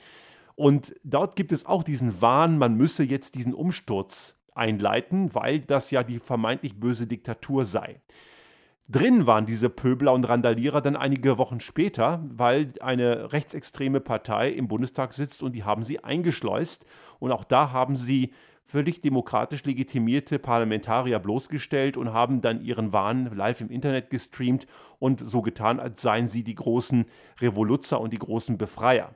Und 0.54 0.94
dort 1.04 1.36
gibt 1.36 1.52
es 1.52 1.66
auch 1.66 1.82
diesen 1.82 2.20
Wahn, 2.20 2.58
man 2.58 2.76
müsse 2.76 3.02
jetzt 3.02 3.34
diesen 3.34 3.54
Umsturz 3.54 4.36
einleiten, 4.54 5.34
weil 5.34 5.60
das 5.60 5.90
ja 5.90 6.02
die 6.02 6.18
vermeintlich 6.18 6.78
böse 6.78 7.06
Diktatur 7.06 7.64
sei. 7.64 8.00
Drin 8.88 9.26
waren 9.26 9.46
diese 9.46 9.70
Pöbler 9.70 10.12
und 10.12 10.24
Randalierer 10.24 10.82
dann 10.82 10.96
einige 10.96 11.38
Wochen 11.38 11.60
später, 11.60 12.22
weil 12.28 12.72
eine 12.80 13.32
rechtsextreme 13.32 14.00
Partei 14.00 14.50
im 14.50 14.68
Bundestag 14.68 15.14
sitzt 15.14 15.42
und 15.42 15.52
die 15.52 15.64
haben 15.64 15.82
sie 15.82 16.04
eingeschleust. 16.04 16.84
Und 17.18 17.32
auch 17.32 17.44
da 17.44 17.72
haben 17.72 17.96
sie 17.96 18.32
völlig 18.64 19.00
demokratisch 19.00 19.64
legitimierte 19.64 20.38
Parlamentarier 20.38 21.18
bloßgestellt 21.20 21.96
und 21.96 22.12
haben 22.12 22.40
dann 22.40 22.60
ihren 22.60 22.92
Wahn 22.92 23.34
live 23.34 23.60
im 23.60 23.70
Internet 23.70 24.10
gestreamt 24.10 24.66
und 24.98 25.20
so 25.20 25.42
getan, 25.42 25.80
als 25.80 26.02
seien 26.02 26.26
sie 26.26 26.44
die 26.44 26.54
großen 26.54 27.06
Revoluzer 27.40 28.00
und 28.00 28.12
die 28.12 28.18
großen 28.18 28.58
Befreier. 28.58 29.14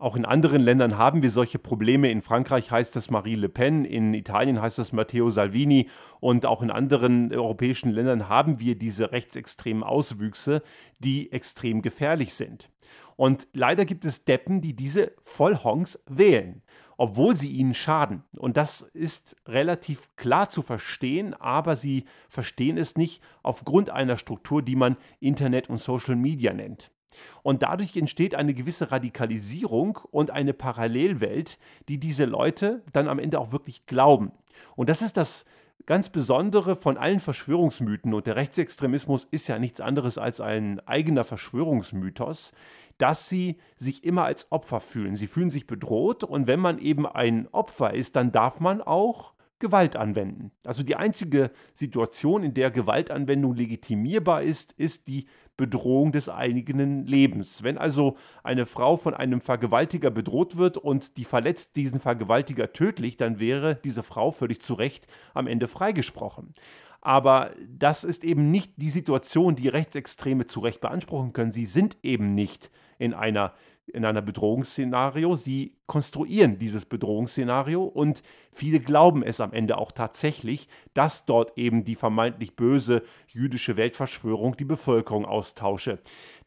Auch 0.00 0.14
in 0.14 0.24
anderen 0.24 0.62
Ländern 0.62 0.96
haben 0.96 1.22
wir 1.22 1.30
solche 1.30 1.58
Probleme. 1.58 2.08
In 2.08 2.22
Frankreich 2.22 2.70
heißt 2.70 2.94
das 2.94 3.10
Marie 3.10 3.34
Le 3.34 3.48
Pen, 3.48 3.84
in 3.84 4.14
Italien 4.14 4.62
heißt 4.62 4.78
das 4.78 4.92
Matteo 4.92 5.28
Salvini 5.28 5.90
und 6.20 6.46
auch 6.46 6.62
in 6.62 6.70
anderen 6.70 7.32
europäischen 7.32 7.90
Ländern 7.90 8.28
haben 8.28 8.60
wir 8.60 8.78
diese 8.78 9.10
rechtsextremen 9.10 9.82
Auswüchse, 9.82 10.62
die 11.00 11.32
extrem 11.32 11.82
gefährlich 11.82 12.34
sind. 12.34 12.70
Und 13.16 13.48
leider 13.52 13.84
gibt 13.84 14.04
es 14.04 14.22
Deppen, 14.22 14.60
die 14.60 14.76
diese 14.76 15.10
Vollhongs 15.20 15.98
wählen, 16.06 16.62
obwohl 16.96 17.34
sie 17.34 17.50
ihnen 17.50 17.74
schaden. 17.74 18.22
Und 18.36 18.56
das 18.56 18.82
ist 18.82 19.34
relativ 19.48 20.14
klar 20.14 20.48
zu 20.48 20.62
verstehen, 20.62 21.34
aber 21.34 21.74
sie 21.74 22.04
verstehen 22.28 22.78
es 22.78 22.96
nicht 22.96 23.20
aufgrund 23.42 23.90
einer 23.90 24.16
Struktur, 24.16 24.62
die 24.62 24.76
man 24.76 24.96
Internet 25.18 25.68
und 25.68 25.78
Social 25.78 26.14
Media 26.14 26.52
nennt. 26.52 26.92
Und 27.42 27.62
dadurch 27.62 27.96
entsteht 27.96 28.34
eine 28.34 28.54
gewisse 28.54 28.90
Radikalisierung 28.90 29.98
und 30.10 30.30
eine 30.30 30.54
Parallelwelt, 30.54 31.58
die 31.88 31.98
diese 31.98 32.24
Leute 32.24 32.82
dann 32.92 33.08
am 33.08 33.18
Ende 33.18 33.38
auch 33.38 33.52
wirklich 33.52 33.86
glauben. 33.86 34.32
Und 34.76 34.88
das 34.88 35.02
ist 35.02 35.16
das 35.16 35.44
ganz 35.86 36.10
Besondere 36.10 36.76
von 36.76 36.98
allen 36.98 37.20
Verschwörungsmythen. 37.20 38.12
Und 38.12 38.26
der 38.26 38.36
Rechtsextremismus 38.36 39.26
ist 39.30 39.48
ja 39.48 39.58
nichts 39.58 39.80
anderes 39.80 40.18
als 40.18 40.40
ein 40.40 40.80
eigener 40.86 41.24
Verschwörungsmythos, 41.24 42.52
dass 42.98 43.28
sie 43.28 43.56
sich 43.76 44.04
immer 44.04 44.24
als 44.24 44.50
Opfer 44.52 44.80
fühlen. 44.80 45.16
Sie 45.16 45.28
fühlen 45.28 45.50
sich 45.50 45.66
bedroht 45.66 46.24
und 46.24 46.46
wenn 46.46 46.60
man 46.60 46.78
eben 46.78 47.06
ein 47.06 47.48
Opfer 47.52 47.94
ist, 47.94 48.16
dann 48.16 48.32
darf 48.32 48.60
man 48.60 48.82
auch 48.82 49.32
Gewalt 49.58 49.96
anwenden. 49.96 50.52
Also 50.64 50.82
die 50.82 50.96
einzige 50.96 51.50
Situation, 51.74 52.42
in 52.42 52.54
der 52.54 52.70
Gewaltanwendung 52.70 53.54
legitimierbar 53.54 54.42
ist, 54.42 54.72
ist 54.72 55.08
die 55.08 55.26
Bedrohung 55.56 56.12
des 56.12 56.28
eigenen 56.28 57.04
Lebens. 57.06 57.64
Wenn 57.64 57.76
also 57.76 58.16
eine 58.44 58.64
Frau 58.64 58.96
von 58.96 59.14
einem 59.14 59.40
Vergewaltiger 59.40 60.10
bedroht 60.10 60.56
wird 60.56 60.76
und 60.76 61.16
die 61.16 61.24
verletzt 61.24 61.74
diesen 61.76 61.98
Vergewaltiger 61.98 62.72
tödlich, 62.72 63.16
dann 63.16 63.40
wäre 63.40 63.74
diese 63.74 64.04
Frau 64.04 64.30
völlig 64.30 64.62
zu 64.62 64.74
Recht 64.74 65.06
am 65.34 65.48
Ende 65.48 65.66
freigesprochen. 65.66 66.52
Aber 67.00 67.50
das 67.68 68.04
ist 68.04 68.24
eben 68.24 68.50
nicht 68.50 68.72
die 68.76 68.90
Situation, 68.90 69.56
die 69.56 69.68
Rechtsextreme 69.68 70.46
zu 70.46 70.60
Recht 70.60 70.80
beanspruchen 70.80 71.32
können. 71.32 71.52
Sie 71.52 71.66
sind 71.66 71.98
eben 72.02 72.34
nicht 72.34 72.70
in 72.98 73.14
einer 73.14 73.54
in 73.88 74.04
einer 74.04 74.22
Bedrohungsszenario. 74.22 75.36
Sie 75.36 75.76
konstruieren 75.86 76.58
dieses 76.58 76.84
Bedrohungsszenario 76.84 77.82
und 77.84 78.22
viele 78.52 78.80
glauben 78.80 79.22
es 79.22 79.40
am 79.40 79.52
Ende 79.52 79.78
auch 79.78 79.92
tatsächlich, 79.92 80.68
dass 80.94 81.24
dort 81.24 81.56
eben 81.56 81.84
die 81.84 81.96
vermeintlich 81.96 82.56
böse 82.56 83.02
jüdische 83.26 83.76
Weltverschwörung 83.76 84.56
die 84.56 84.64
Bevölkerung 84.64 85.24
austausche. 85.24 85.98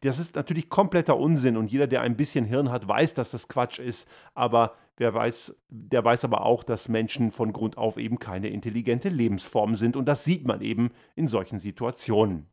Das 0.01 0.19
ist 0.19 0.35
natürlich 0.35 0.69
kompletter 0.69 1.17
Unsinn 1.17 1.57
und 1.57 1.71
jeder, 1.71 1.87
der 1.87 2.01
ein 2.01 2.17
bisschen 2.17 2.45
Hirn 2.45 2.71
hat, 2.71 2.87
weiß, 2.87 3.13
dass 3.13 3.31
das 3.31 3.47
Quatsch 3.47 3.79
ist, 3.79 4.07
aber 4.33 4.75
wer 4.97 5.13
weiß, 5.13 5.55
der 5.69 6.05
weiß 6.05 6.25
aber 6.25 6.45
auch, 6.45 6.63
dass 6.63 6.89
Menschen 6.89 7.31
von 7.31 7.53
Grund 7.53 7.77
auf 7.77 7.97
eben 7.97 8.19
keine 8.19 8.49
intelligente 8.49 9.09
Lebensform 9.09 9.75
sind 9.75 9.95
und 9.95 10.05
das 10.05 10.23
sieht 10.23 10.45
man 10.45 10.61
eben 10.61 10.91
in 11.15 11.27
solchen 11.27 11.59
Situationen. 11.59 12.47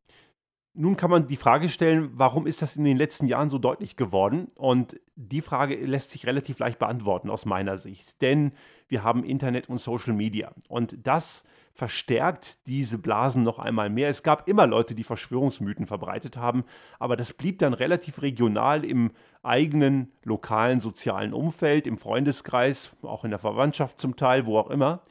Nun 0.80 0.97
kann 0.97 1.11
man 1.11 1.26
die 1.26 1.37
Frage 1.37 1.68
stellen, 1.68 2.11
warum 2.12 2.47
ist 2.47 2.62
das 2.62 2.76
in 2.76 2.85
den 2.85 2.97
letzten 2.97 3.26
Jahren 3.26 3.50
so 3.50 3.58
deutlich 3.58 3.97
geworden? 3.97 4.47
Und 4.54 5.00
die 5.16 5.40
Frage 5.40 5.75
lässt 5.75 6.12
sich 6.12 6.25
relativ 6.25 6.61
leicht 6.61 6.78
beantworten 6.78 7.30
aus 7.30 7.47
meiner 7.47 7.78
Sicht. 7.78 8.23
Denn 8.23 8.52
wir 8.87 9.02
haben 9.02 9.25
Internet 9.25 9.68
und 9.68 9.78
Social 9.78 10.12
Media. 10.12 10.52
Und 10.68 10.97
das 11.04 11.42
verstärkt 11.75 12.64
diese 12.68 12.97
Blasen 12.97 13.42
noch 13.42 13.58
einmal 13.58 13.90
mehr. 13.90 14.08
Es 14.08 14.23
gab 14.23 14.49
immer 14.49 14.68
Leute, 14.68 14.94
die 14.94 15.02
Verschwörungsmythen 15.02 15.88
verbreitet 15.88 16.37
haben, 16.37 16.62
aber 17.00 17.16
das 17.16 17.32
blieb 17.32 17.58
dann 17.58 17.75
relativ 17.75 18.23
regional 18.23 18.85
im 18.85 19.11
eigenen 19.42 20.12
lokalen 20.23 20.78
sozialen 20.78 21.35
Umfeld, 21.35 21.88
im 21.88 21.99
Freundeskreis, 21.99 22.92
auch 23.02 23.25
in 23.25 23.30
der 23.30 23.40
Verwandtschaft 23.40 23.99
zum 23.99 24.14
Teil, 24.14 24.47
wo 24.47 24.58
auch 24.58 24.70
immer 24.70 25.02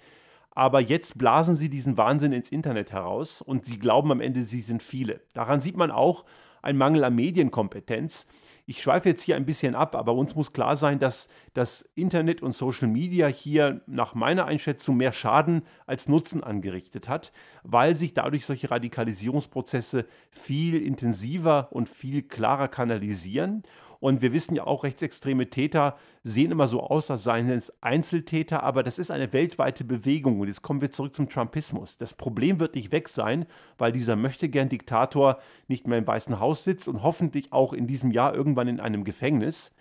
aber 0.58 0.80
jetzt 0.80 1.20
blasen 1.20 1.56
sie 1.56 1.70
diesen 1.70 1.98
Wahnsinn 1.98 2.32
ins 2.32 2.50
Internet 2.50 2.92
heraus 2.92 3.44
und 3.44 3.64
sie 3.64 3.78
glauben 3.78 4.12
am 4.12 4.22
Ende, 4.22 4.42
sie 4.42 4.62
sind 4.62 4.82
viele. 4.82 5.22
Daran 5.34 5.62
sieht 5.62 5.78
man 5.78 5.92
auch 5.92 6.26
einen 6.64 6.80
Mangel 6.80 7.04
an 7.04 7.14
Medienkompetenz. 7.14 8.26
Ich 8.66 8.82
schweife 8.82 9.08
jetzt 9.08 9.22
hier 9.22 9.36
ein 9.36 9.46
bisschen 9.46 9.76
ab, 9.76 9.96
aber 9.96 10.16
uns 10.16 10.34
muss 10.34 10.54
klar 10.54 10.76
sein, 10.76 10.98
dass 10.98 11.30
das 11.54 11.88
Internet 11.94 12.42
und 12.42 12.54
Social 12.54 12.88
Media 12.88 13.28
hier 13.28 13.82
nach 13.86 14.16
meiner 14.16 14.46
Einschätzung 14.46 14.98
mehr 14.98 15.14
Schaden 15.14 15.62
als 15.86 16.10
Nutzen 16.10 16.44
angerichtet 16.44 17.08
hat, 17.08 17.32
weil 17.62 17.94
sich 17.94 18.16
dadurch 18.16 18.48
solche 18.48 18.72
Radikalisierungsprozesse 18.72 20.08
viel 20.32 20.84
intensiver 20.84 21.68
und 21.70 21.88
viel 21.88 22.24
klarer 22.24 22.68
kanalisieren 22.68 23.62
und 24.00 24.22
wir 24.22 24.34
wissen 24.34 24.56
ja 24.56 24.66
auch, 24.66 24.84
rechtsextreme 24.84 25.50
Täter 25.50 25.98
sehen 26.24 26.52
immer 26.52 26.68
so 26.68 26.82
aus, 26.82 27.10
als 27.10 27.24
seien 27.24 27.50
es 27.50 27.74
Einzeltäter, 27.82 28.64
aber 28.64 28.84
das 28.84 29.00
ist 29.00 29.12
eine 29.12 29.34
weltweite 29.34 29.84
Bewegung. 29.84 30.40
Und 30.40 30.48
jetzt 30.48 30.62
kommen 30.62 30.82
wir 30.82 30.92
zurück 30.92 31.14
zum 31.14 31.30
Trumpismus. 31.30 31.98
Das 31.98 32.14
Problem 32.14 32.60
wird 32.60 32.76
nicht 32.76 32.92
weg 32.92 33.10
sein, 33.10 33.46
weil 33.78 33.92
dieser 33.92 34.16
Möchtegern-Diktator 34.16 35.40
nicht 35.68 35.88
mehr 35.88 35.98
im 35.98 36.08
Weißen 36.08 36.40
Haus 36.40 36.64
sitzt 36.64 36.88
und 36.88 37.02
hoffentlich 37.04 37.54
auch 37.54 37.74
in 37.74 37.88
diesem 37.88 38.12
Jahr 38.12 38.36
irgendwann 38.36 38.68
in 38.68 38.80
einem 38.80 39.04
Gefängnis. 39.04 39.72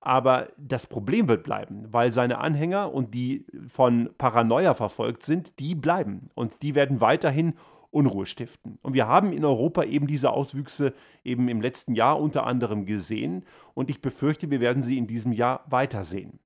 Aber 0.00 0.46
das 0.56 0.86
Problem 0.86 1.26
wird 1.26 1.42
bleiben, 1.42 1.86
weil 1.90 2.12
seine 2.12 2.38
Anhänger 2.38 2.94
und 2.94 3.14
die 3.14 3.44
von 3.66 4.10
Paranoia 4.18 4.74
verfolgt 4.74 5.24
sind, 5.24 5.58
die 5.58 5.74
bleiben. 5.74 6.28
Und 6.34 6.62
die 6.62 6.76
werden 6.76 7.00
weiterhin 7.00 7.54
Unruhe 7.96 8.26
stiften. 8.26 8.78
Und 8.82 8.92
wir 8.92 9.08
haben 9.08 9.32
in 9.32 9.44
Europa 9.44 9.82
eben 9.82 10.06
diese 10.06 10.30
Auswüchse 10.30 10.92
eben 11.24 11.48
im 11.48 11.62
letzten 11.62 11.94
Jahr 11.94 12.20
unter 12.20 12.46
anderem 12.46 12.84
gesehen 12.84 13.44
und 13.74 13.88
ich 13.88 14.02
befürchte, 14.02 14.50
wir 14.50 14.60
werden 14.60 14.82
sie 14.82 14.98
in 14.98 15.06
diesem 15.06 15.32
Jahr 15.32 15.64
weitersehen. 15.68 16.38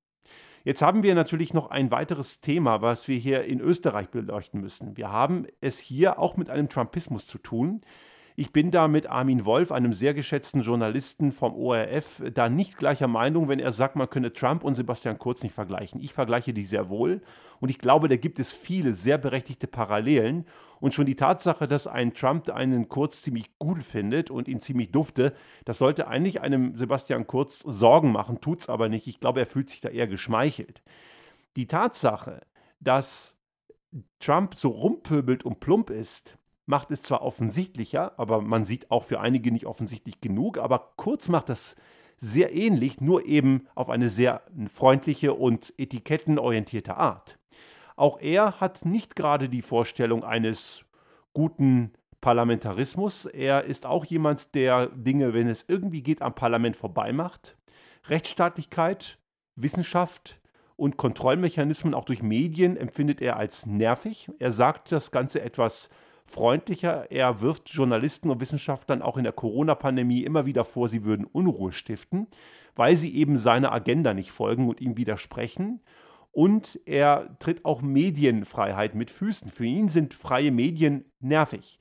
Jetzt 0.63 0.81
haben 0.81 1.03
wir 1.03 1.13
natürlich 1.13 1.53
noch 1.53 1.69
ein 1.69 1.91
weiteres 1.91 2.39
Thema, 2.39 2.81
was 2.81 3.07
wir 3.07 3.17
hier 3.17 3.43
in 3.43 3.59
Österreich 3.59 4.09
beleuchten 4.09 4.61
müssen. 4.61 4.95
Wir 4.95 5.11
haben 5.11 5.45
es 5.59 5.79
hier 5.79 6.19
auch 6.19 6.37
mit 6.37 6.49
einem 6.49 6.69
Trumpismus 6.69 7.27
zu 7.27 7.37
tun. 7.37 7.81
Ich 8.35 8.53
bin 8.53 8.71
da 8.71 8.87
mit 8.87 9.07
Armin 9.07 9.45
Wolf, 9.45 9.71
einem 9.71 9.93
sehr 9.93 10.13
geschätzten 10.13 10.61
Journalisten 10.61 11.31
vom 11.31 11.53
ORF, 11.53 12.23
da 12.33 12.49
nicht 12.49 12.77
gleicher 12.77 13.07
Meinung, 13.07 13.49
wenn 13.49 13.59
er 13.59 13.73
sagt, 13.73 13.95
man 13.95 14.09
könne 14.09 14.31
Trump 14.31 14.63
und 14.63 14.73
Sebastian 14.73 15.19
Kurz 15.19 15.43
nicht 15.43 15.53
vergleichen. 15.53 16.01
Ich 16.01 16.13
vergleiche 16.13 16.53
die 16.53 16.63
sehr 16.63 16.89
wohl 16.89 17.21
und 17.59 17.69
ich 17.69 17.77
glaube, 17.77 18.07
da 18.07 18.15
gibt 18.15 18.39
es 18.39 18.53
viele 18.53 18.93
sehr 18.93 19.17
berechtigte 19.17 19.67
Parallelen. 19.67 20.45
Und 20.79 20.95
schon 20.95 21.05
die 21.05 21.15
Tatsache, 21.15 21.67
dass 21.67 21.85
ein 21.85 22.13
Trump 22.13 22.49
einen 22.49 22.89
Kurz 22.89 23.21
ziemlich 23.21 23.57
gut 23.59 23.83
findet 23.83 24.31
und 24.31 24.47
ihn 24.47 24.59
ziemlich 24.59 24.91
dufte, 24.91 25.33
das 25.63 25.77
sollte 25.77 26.07
eigentlich 26.07 26.41
einem 26.41 26.75
Sebastian 26.75 27.27
Kurz 27.27 27.59
Sorgen 27.59 28.11
machen, 28.11 28.41
tut 28.41 28.61
es 28.61 28.69
aber 28.69 28.89
nicht. 28.89 29.05
Ich 29.07 29.19
glaube, 29.19 29.41
er 29.41 29.45
fühlt 29.45 29.69
sich 29.69 29.81
da 29.81 29.89
eher 29.89 30.07
geschmeichelt. 30.07 30.81
Die 31.55 31.67
Tatsache, 31.67 32.41
dass 32.79 33.37
Trump 34.19 34.55
so 34.55 34.69
rumpöbelt 34.69 35.43
und 35.43 35.59
plump 35.59 35.89
ist, 35.89 36.39
macht 36.65 36.91
es 36.91 37.03
zwar 37.03 37.21
offensichtlicher, 37.21 38.17
aber 38.19 38.41
man 38.41 38.63
sieht 38.63 38.91
auch 38.91 39.03
für 39.03 39.19
einige 39.19 39.51
nicht 39.51 39.65
offensichtlich 39.65 40.21
genug, 40.21 40.57
aber 40.57 40.93
Kurz 40.95 41.29
macht 41.29 41.49
das 41.49 41.75
sehr 42.17 42.53
ähnlich, 42.53 43.01
nur 43.01 43.25
eben 43.25 43.67
auf 43.73 43.89
eine 43.89 44.07
sehr 44.07 44.43
freundliche 44.67 45.33
und 45.33 45.73
etikettenorientierte 45.77 46.95
Art. 46.95 47.39
Auch 47.95 48.19
er 48.19 48.59
hat 48.59 48.85
nicht 48.85 49.15
gerade 49.15 49.49
die 49.49 49.63
Vorstellung 49.63 50.23
eines 50.23 50.85
guten 51.33 51.91
Parlamentarismus. 52.21 53.25
Er 53.25 53.63
ist 53.63 53.85
auch 53.85 54.05
jemand, 54.05 54.53
der 54.53 54.87
Dinge, 54.87 55.33
wenn 55.33 55.47
es 55.47 55.65
irgendwie 55.67 56.03
geht, 56.03 56.21
am 56.21 56.35
Parlament 56.35 56.75
vorbei 56.75 57.11
macht. 57.11 57.57
Rechtsstaatlichkeit, 58.07 59.17
Wissenschaft 59.55 60.39
und 60.75 60.97
Kontrollmechanismen 60.97 61.93
auch 61.93 62.05
durch 62.05 62.23
Medien 62.23 62.77
empfindet 62.77 63.21
er 63.21 63.37
als 63.37 63.65
nervig. 63.65 64.29
Er 64.39 64.51
sagt 64.51 64.91
das 64.91 65.11
Ganze 65.11 65.41
etwas 65.41 65.89
freundlicher. 66.31 67.11
Er 67.11 67.41
wirft 67.41 67.69
Journalisten 67.69 68.29
und 68.29 68.41
Wissenschaftlern 68.41 69.01
auch 69.01 69.17
in 69.17 69.23
der 69.23 69.33
Corona-Pandemie 69.33 70.23
immer 70.23 70.45
wieder 70.45 70.65
vor, 70.65 70.89
sie 70.89 71.03
würden 71.03 71.25
Unruhe 71.25 71.71
stiften, 71.71 72.27
weil 72.75 72.95
sie 72.95 73.15
eben 73.15 73.37
seiner 73.37 73.71
Agenda 73.71 74.13
nicht 74.13 74.31
folgen 74.31 74.67
und 74.67 74.81
ihm 74.81 74.97
widersprechen. 74.97 75.81
Und 76.31 76.79
er 76.85 77.37
tritt 77.39 77.65
auch 77.65 77.81
Medienfreiheit 77.81 78.95
mit 78.95 79.11
Füßen. 79.11 79.51
Für 79.51 79.65
ihn 79.65 79.89
sind 79.89 80.13
freie 80.13 80.51
Medien 80.51 81.05
nervig. 81.19 81.77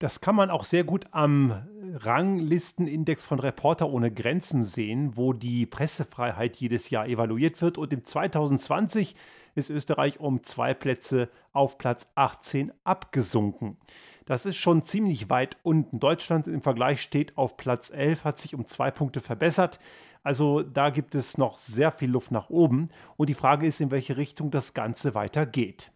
Das 0.00 0.20
kann 0.20 0.34
man 0.34 0.50
auch 0.50 0.64
sehr 0.64 0.82
gut 0.82 1.06
am 1.12 1.62
Ranglistenindex 1.94 3.24
von 3.24 3.38
Reporter 3.38 3.88
ohne 3.88 4.10
Grenzen 4.10 4.64
sehen, 4.64 5.16
wo 5.16 5.32
die 5.32 5.66
Pressefreiheit 5.66 6.56
jedes 6.56 6.90
Jahr 6.90 7.06
evaluiert 7.06 7.62
wird. 7.62 7.78
Und 7.78 7.92
im 7.92 8.02
2020 8.02 9.14
ist 9.54 9.70
Österreich 9.70 10.20
um 10.20 10.42
zwei 10.42 10.74
Plätze 10.74 11.28
auf 11.52 11.78
Platz 11.78 12.08
18 12.14 12.72
abgesunken. 12.84 13.76
Das 14.24 14.46
ist 14.46 14.56
schon 14.56 14.82
ziemlich 14.82 15.30
weit 15.30 15.56
unten. 15.62 15.98
Deutschland 15.98 16.46
im 16.46 16.62
Vergleich 16.62 17.02
steht 17.02 17.36
auf 17.36 17.56
Platz 17.56 17.90
11, 17.90 18.24
hat 18.24 18.38
sich 18.38 18.54
um 18.54 18.66
zwei 18.66 18.90
Punkte 18.90 19.20
verbessert. 19.20 19.80
Also 20.22 20.62
da 20.62 20.90
gibt 20.90 21.14
es 21.14 21.38
noch 21.38 21.58
sehr 21.58 21.90
viel 21.90 22.10
Luft 22.10 22.30
nach 22.30 22.48
oben. 22.48 22.90
Und 23.16 23.28
die 23.28 23.34
Frage 23.34 23.66
ist, 23.66 23.80
in 23.80 23.90
welche 23.90 24.16
Richtung 24.16 24.50
das 24.50 24.74
Ganze 24.74 25.14
weitergeht. 25.14 25.90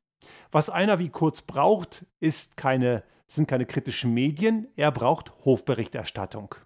Was 0.51 0.71
einer 0.71 0.99
wie 0.99 1.09
Kurz 1.09 1.43
braucht, 1.43 2.05
keine, 2.57 3.05
sind 3.29 3.49
keine 3.49 3.67
kritischen 3.67 4.13
Medien. 4.13 4.67
Er 4.75 4.91
braucht 4.91 5.33
Hofberichterstattung 5.45 6.57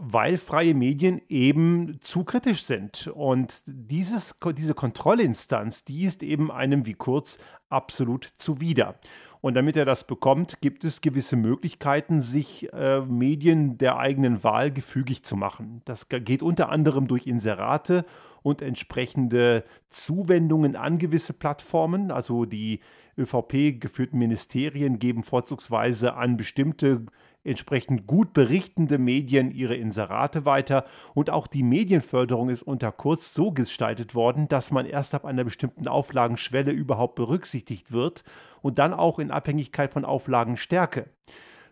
weil 0.00 0.38
freie 0.38 0.74
Medien 0.74 1.20
eben 1.28 1.98
zu 2.00 2.22
kritisch 2.22 2.62
sind. 2.62 3.08
Und 3.08 3.64
dieses, 3.66 4.36
diese 4.56 4.74
Kontrollinstanz, 4.74 5.84
die 5.84 6.04
ist 6.04 6.22
eben 6.22 6.52
einem 6.52 6.86
wie 6.86 6.94
Kurz 6.94 7.38
absolut 7.68 8.24
zuwider. 8.24 8.94
Und 9.40 9.54
damit 9.54 9.76
er 9.76 9.84
das 9.84 10.06
bekommt, 10.06 10.60
gibt 10.60 10.84
es 10.84 11.00
gewisse 11.00 11.34
Möglichkeiten, 11.34 12.20
sich 12.20 12.72
äh, 12.72 13.00
Medien 13.00 13.76
der 13.76 13.98
eigenen 13.98 14.44
Wahl 14.44 14.70
gefügig 14.72 15.24
zu 15.24 15.36
machen. 15.36 15.82
Das 15.84 16.08
geht 16.08 16.44
unter 16.44 16.70
anderem 16.70 17.08
durch 17.08 17.26
Inserate 17.26 18.04
und 18.42 18.62
entsprechende 18.62 19.64
Zuwendungen 19.90 20.76
an 20.76 20.98
gewisse 20.98 21.32
Plattformen. 21.32 22.12
Also 22.12 22.44
die 22.44 22.80
ÖVP 23.18 23.80
geführten 23.80 24.18
Ministerien 24.18 25.00
geben 25.00 25.24
vorzugsweise 25.24 26.14
an 26.14 26.36
bestimmte 26.36 27.04
entsprechend 27.48 28.06
gut 28.06 28.32
berichtende 28.32 28.98
Medien 28.98 29.50
ihre 29.50 29.74
Inserate 29.74 30.44
weiter 30.44 30.84
und 31.14 31.30
auch 31.30 31.46
die 31.46 31.62
Medienförderung 31.62 32.48
ist 32.50 32.62
unter 32.62 32.92
Kurz 32.92 33.34
so 33.34 33.50
gestaltet 33.50 34.14
worden, 34.14 34.48
dass 34.48 34.70
man 34.70 34.86
erst 34.86 35.14
ab 35.14 35.24
einer 35.24 35.44
bestimmten 35.44 35.88
Auflagenschwelle 35.88 36.70
überhaupt 36.70 37.14
berücksichtigt 37.14 37.92
wird 37.92 38.24
und 38.60 38.78
dann 38.78 38.92
auch 38.92 39.18
in 39.18 39.30
Abhängigkeit 39.30 39.92
von 39.92 40.04
Auflagenstärke. 40.04 41.08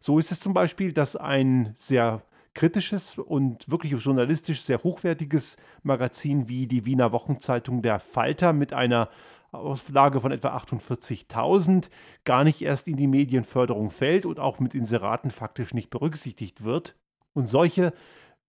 So 0.00 0.18
ist 0.18 0.32
es 0.32 0.40
zum 0.40 0.54
Beispiel, 0.54 0.92
dass 0.92 1.16
ein 1.16 1.74
sehr 1.76 2.22
kritisches 2.54 3.18
und 3.18 3.70
wirklich 3.70 3.92
journalistisch 3.92 4.62
sehr 4.62 4.82
hochwertiges 4.82 5.58
Magazin 5.82 6.48
wie 6.48 6.66
die 6.66 6.86
Wiener 6.86 7.12
Wochenzeitung 7.12 7.82
Der 7.82 8.00
Falter 8.00 8.54
mit 8.54 8.72
einer 8.72 9.10
Auflage 9.56 10.20
von 10.20 10.32
etwa 10.32 10.56
48.000 10.56 11.88
gar 12.24 12.44
nicht 12.44 12.62
erst 12.62 12.88
in 12.88 12.96
die 12.96 13.06
Medienförderung 13.06 13.90
fällt 13.90 14.26
und 14.26 14.40
auch 14.40 14.60
mit 14.60 14.74
Inseraten 14.74 15.30
faktisch 15.30 15.74
nicht 15.74 15.90
berücksichtigt 15.90 16.64
wird. 16.64 16.96
Und 17.32 17.48
solche 17.48 17.92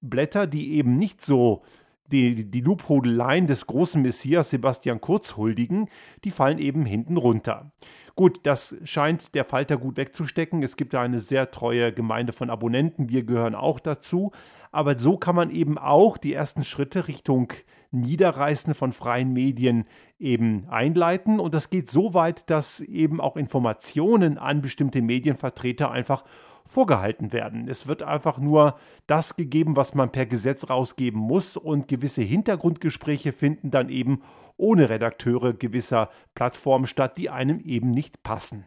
Blätter, 0.02 0.48
die 0.48 0.74
eben 0.76 0.98
nicht 0.98 1.24
so 1.24 1.64
die, 2.12 2.50
die 2.50 2.62
Lobhudeleien 2.62 3.48
des 3.48 3.68
großen 3.68 4.02
Messias 4.02 4.50
Sebastian 4.50 5.02
Kurz 5.02 5.36
huldigen, 5.36 5.90
die 6.24 6.32
fallen 6.32 6.58
eben 6.58 6.86
hinten 6.86 7.18
runter. 7.18 7.72
Gut, 8.16 8.40
das 8.44 8.76
scheint 8.84 9.36
der 9.36 9.44
Falter 9.44 9.78
gut 9.78 9.98
wegzustecken. 9.98 10.64
Es 10.64 10.78
gibt 10.78 10.94
da 10.94 11.02
eine 11.02 11.20
sehr 11.20 11.52
treue 11.52 11.92
Gemeinde 11.92 12.34
von 12.34 12.50
Abonnenten, 12.50 13.10
wir 13.10 13.24
gehören 13.24 13.56
auch 13.56 13.80
dazu. 13.80 14.32
Aber 14.72 14.98
so 14.98 15.18
kann 15.18 15.36
man 15.36 15.50
eben 15.50 15.78
auch 15.78 16.18
die 16.18 16.34
ersten 16.34 16.64
Schritte 16.64 17.08
Richtung 17.08 17.52
Niederreißen 17.92 18.74
von 18.74 18.92
freien 18.92 19.34
Medien 19.34 19.86
eben 20.20 20.68
einleiten. 20.70 21.40
Und 21.40 21.54
das 21.54 21.70
geht 21.70 21.90
so 21.90 22.14
weit, 22.14 22.50
dass 22.50 22.80
eben 22.80 23.22
auch 23.22 23.36
Informationen 23.36 24.38
an 24.38 24.62
bestimmte 24.62 25.02
Medienvertreter 25.02 25.92
einfach 25.92 26.24
vorgehalten 26.68 27.32
werden. 27.32 27.68
Es 27.68 27.88
wird 27.88 28.04
einfach 28.04 28.40
nur 28.40 28.78
das 29.08 29.36
gegeben, 29.36 29.76
was 29.76 29.96
man 29.96 30.12
per 30.12 30.26
Gesetz 30.26 30.70
rausgeben 30.70 31.20
muss 31.20 31.58
und 31.58 31.88
gewisse 31.88 32.22
Hintergrundgespräche 32.22 33.32
finden 33.32 33.72
dann 33.72 33.90
eben 33.90 34.22
ohne 34.58 34.90
Redakteure 34.90 35.54
gewisser 35.54 36.10
Plattformen 36.36 36.86
statt, 36.86 37.18
die 37.18 37.30
einem 37.30 37.60
eben 37.62 37.92
nicht 37.92 38.24
passen. 38.24 38.66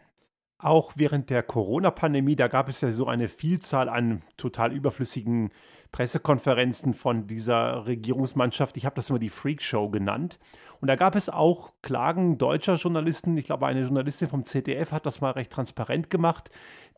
Auch 0.62 0.92
während 0.96 1.30
der 1.30 1.42
Corona-Pandemie, 1.42 2.36
da 2.36 2.48
gab 2.48 2.68
es 2.68 2.82
ja 2.82 2.90
so 2.90 3.06
eine 3.06 3.28
Vielzahl 3.28 3.88
an 3.88 4.20
total 4.36 4.72
überflüssigen 4.72 5.50
Pressekonferenzen 5.90 6.92
von 6.92 7.26
dieser 7.26 7.86
Regierungsmannschaft. 7.86 8.76
Ich 8.76 8.84
habe 8.84 8.94
das 8.94 9.08
immer 9.08 9.18
die 9.18 9.30
Freakshow 9.30 9.88
genannt. 9.88 10.38
Und 10.80 10.88
da 10.88 10.96
gab 10.96 11.14
es 11.14 11.28
auch 11.28 11.72
Klagen 11.82 12.38
deutscher 12.38 12.76
Journalisten. 12.76 13.36
Ich 13.36 13.46
glaube, 13.46 13.66
eine 13.66 13.82
Journalistin 13.82 14.28
vom 14.28 14.44
ZDF 14.44 14.92
hat 14.92 15.06
das 15.06 15.20
mal 15.20 15.32
recht 15.32 15.50
transparent 15.50 16.10
gemacht, 16.10 16.50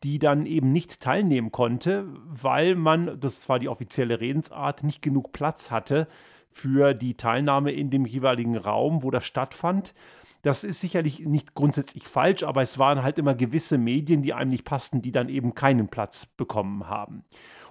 die 0.03 0.19
dann 0.19 0.45
eben 0.45 0.71
nicht 0.71 0.99
teilnehmen 0.99 1.51
konnte, 1.51 2.05
weil 2.25 2.75
man, 2.75 3.19
das 3.19 3.47
war 3.49 3.59
die 3.59 3.69
offizielle 3.69 4.19
Redensart, 4.19 4.83
nicht 4.83 5.01
genug 5.01 5.31
Platz 5.31 5.71
hatte 5.71 6.07
für 6.49 6.93
die 6.93 7.15
Teilnahme 7.15 7.71
in 7.71 7.89
dem 7.89 8.05
jeweiligen 8.05 8.57
Raum, 8.57 9.03
wo 9.03 9.11
das 9.11 9.25
stattfand. 9.25 9.93
Das 10.43 10.63
ist 10.63 10.81
sicherlich 10.81 11.25
nicht 11.25 11.55
grundsätzlich 11.55 12.03
falsch, 12.03 12.43
aber 12.43 12.61
es 12.61 12.77
waren 12.77 13.01
halt 13.01 13.17
immer 13.17 13.33
gewisse 13.33 13.77
Medien, 13.77 14.21
die 14.21 14.33
einem 14.33 14.51
nicht 14.51 14.65
passten, 14.65 15.01
die 15.01 15.13
dann 15.13 15.29
eben 15.29 15.55
keinen 15.55 15.87
Platz 15.87 16.25
bekommen 16.25 16.87
haben. 16.87 17.23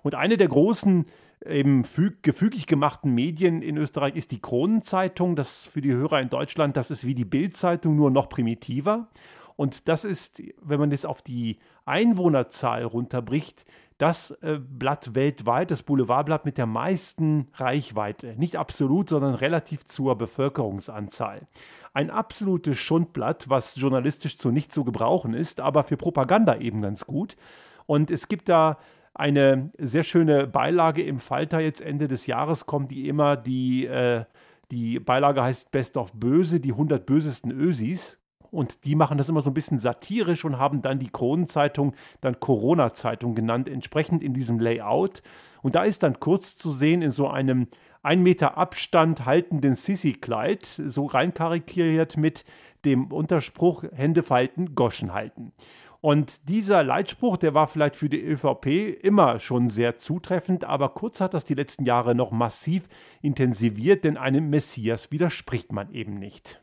Und 0.02 0.14
eine 0.14 0.38
der 0.38 0.48
großen 0.48 1.06
eben 1.44 1.82
gefügig 2.22 2.66
gemachten 2.66 3.14
Medien 3.14 3.62
in 3.62 3.76
Österreich 3.76 4.16
ist 4.16 4.30
die 4.30 4.40
Kronenzeitung. 4.40 5.36
Das 5.36 5.66
für 5.66 5.82
die 5.82 5.92
Hörer 5.92 6.20
in 6.20 6.30
Deutschland, 6.30 6.76
das 6.76 6.90
ist 6.90 7.06
wie 7.06 7.14
die 7.14 7.24
Bildzeitung, 7.24 7.94
nur 7.94 8.10
noch 8.10 8.28
primitiver. 8.28 9.08
Und 9.56 9.88
das 9.88 10.04
ist, 10.04 10.42
wenn 10.62 10.80
man 10.80 10.90
das 10.90 11.04
auf 11.04 11.20
die 11.20 11.58
Einwohnerzahl 11.84 12.84
runterbricht, 12.84 13.66
das 14.02 14.32
äh, 14.42 14.58
Blatt 14.58 15.14
weltweit, 15.14 15.70
das 15.70 15.84
Boulevardblatt 15.84 16.44
mit 16.44 16.58
der 16.58 16.66
meisten 16.66 17.46
Reichweite. 17.54 18.34
Nicht 18.36 18.56
absolut, 18.56 19.08
sondern 19.08 19.36
relativ 19.36 19.84
zur 19.84 20.18
Bevölkerungsanzahl. 20.18 21.46
Ein 21.94 22.10
absolutes 22.10 22.78
Schundblatt, 22.78 23.48
was 23.48 23.76
journalistisch 23.76 24.38
zu 24.38 24.50
nicht 24.50 24.72
zu 24.72 24.82
gebrauchen 24.82 25.34
ist, 25.34 25.60
aber 25.60 25.84
für 25.84 25.96
Propaganda 25.96 26.56
eben 26.56 26.82
ganz 26.82 27.06
gut. 27.06 27.36
Und 27.86 28.10
es 28.10 28.26
gibt 28.26 28.48
da 28.48 28.76
eine 29.14 29.70
sehr 29.78 30.02
schöne 30.02 30.48
Beilage 30.48 31.04
im 31.04 31.20
Falter 31.20 31.60
jetzt 31.60 31.80
Ende 31.80 32.08
des 32.08 32.26
Jahres 32.26 32.66
kommt, 32.66 32.90
die 32.90 33.06
immer 33.06 33.36
die, 33.36 33.86
äh, 33.86 34.24
die 34.72 34.98
Beilage 34.98 35.44
heißt 35.44 35.70
Best 35.70 35.96
of 35.96 36.12
Böse, 36.12 36.58
die 36.58 36.72
100 36.72 37.06
bösesten 37.06 37.52
Ösis. 37.52 38.18
Und 38.52 38.84
die 38.84 38.94
machen 38.94 39.16
das 39.16 39.30
immer 39.30 39.40
so 39.40 39.50
ein 39.50 39.54
bisschen 39.54 39.78
satirisch 39.78 40.44
und 40.44 40.58
haben 40.58 40.82
dann 40.82 40.98
die 40.98 41.08
Kronenzeitung 41.08 41.94
dann 42.20 42.38
Corona-Zeitung 42.38 43.34
genannt, 43.34 43.66
entsprechend 43.66 44.22
in 44.22 44.34
diesem 44.34 44.60
Layout. 44.60 45.22
Und 45.62 45.74
da 45.74 45.84
ist 45.84 46.02
dann 46.02 46.20
kurz 46.20 46.54
zu 46.54 46.70
sehen 46.70 47.00
in 47.00 47.10
so 47.10 47.28
einem 47.28 47.66
ein 48.02 48.22
Meter 48.22 48.58
Abstand 48.58 49.24
haltenden 49.24 49.74
Sissy-Kleid, 49.74 50.66
so 50.66 51.06
reinkarikiert 51.06 52.18
mit 52.18 52.44
dem 52.84 53.06
Unterspruch 53.06 53.84
Hände 53.94 54.22
falten, 54.22 54.74
Goschen 54.74 55.14
halten. 55.14 55.52
Und 56.02 56.48
dieser 56.50 56.82
Leitspruch, 56.82 57.38
der 57.38 57.54
war 57.54 57.68
vielleicht 57.68 57.96
für 57.96 58.10
die 58.10 58.22
ÖVP 58.22 59.02
immer 59.02 59.38
schon 59.38 59.70
sehr 59.70 59.96
zutreffend, 59.96 60.64
aber 60.64 60.90
Kurz 60.90 61.22
hat 61.22 61.32
das 61.32 61.44
die 61.44 61.54
letzten 61.54 61.86
Jahre 61.86 62.14
noch 62.14 62.32
massiv 62.32 62.88
intensiviert, 63.22 64.04
denn 64.04 64.18
einem 64.18 64.50
Messias 64.50 65.10
widerspricht 65.10 65.72
man 65.72 65.90
eben 65.94 66.14
nicht. 66.14 66.61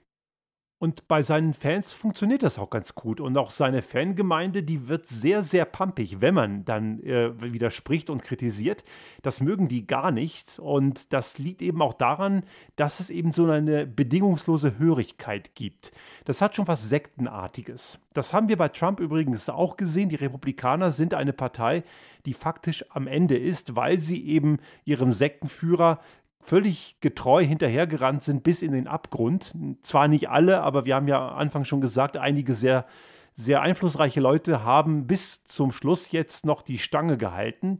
Und 0.81 1.09
bei 1.09 1.21
seinen 1.21 1.53
Fans 1.53 1.91
funktioniert 1.91 2.41
das 2.41 2.57
auch 2.57 2.69
ganz 2.69 2.95
gut. 2.95 3.19
Und 3.19 3.37
auch 3.37 3.51
seine 3.51 3.81
Fangemeinde, 3.81 4.63
die 4.63 4.87
wird 4.87 5.07
sehr, 5.07 5.43
sehr 5.43 5.65
pampig, 5.65 6.21
wenn 6.21 6.33
man 6.33 6.63
dann 6.63 7.03
äh, 7.03 7.31
widerspricht 7.41 8.09
und 8.09 8.23
kritisiert. 8.23 8.85
Das 9.21 9.41
mögen 9.41 9.67
die 9.67 9.85
gar 9.85 10.11
nicht. 10.11 10.57
Und 10.57 11.11
das 11.11 11.37
liegt 11.37 11.61
eben 11.61 11.81
auch 11.81 11.93
daran, 11.93 12.43
dass 12.77 13.01
es 13.01 13.09
eben 13.09 13.33
so 13.33 13.45
eine 13.45 13.87
bedingungslose 13.87 14.79
Hörigkeit 14.79 15.53
gibt. 15.53 15.91
Das 16.23 16.41
hat 16.41 16.55
schon 16.55 16.69
was 16.69 16.87
Sektenartiges. 16.87 17.99
Das 18.13 18.31
haben 18.31 18.47
wir 18.47 18.57
bei 18.57 18.69
Trump 18.69 19.01
übrigens 19.01 19.49
auch 19.49 19.75
gesehen. 19.75 20.07
Die 20.07 20.15
Republikaner 20.15 20.91
sind 20.91 21.13
eine 21.13 21.33
Partei, 21.33 21.83
die 22.25 22.33
faktisch 22.33 22.85
am 22.89 23.07
Ende 23.07 23.37
ist, 23.37 23.75
weil 23.75 23.97
sie 23.97 24.25
eben 24.25 24.59
ihrem 24.85 25.11
Sektenführer 25.11 25.99
völlig 26.41 26.97
getreu 26.99 27.43
hinterhergerannt 27.43 28.23
sind 28.23 28.43
bis 28.43 28.61
in 28.61 28.71
den 28.71 28.87
Abgrund. 28.87 29.53
Zwar 29.81 30.07
nicht 30.07 30.29
alle, 30.29 30.61
aber 30.61 30.85
wir 30.85 30.95
haben 30.95 31.07
ja 31.07 31.29
Anfang 31.29 31.65
schon 31.65 31.81
gesagt, 31.81 32.17
einige 32.17 32.53
sehr, 32.53 32.85
sehr 33.33 33.61
einflussreiche 33.61 34.19
Leute 34.19 34.63
haben 34.63 35.07
bis 35.07 35.43
zum 35.43 35.71
Schluss 35.71 36.11
jetzt 36.11 36.45
noch 36.45 36.61
die 36.61 36.77
Stange 36.77 37.17
gehalten, 37.17 37.77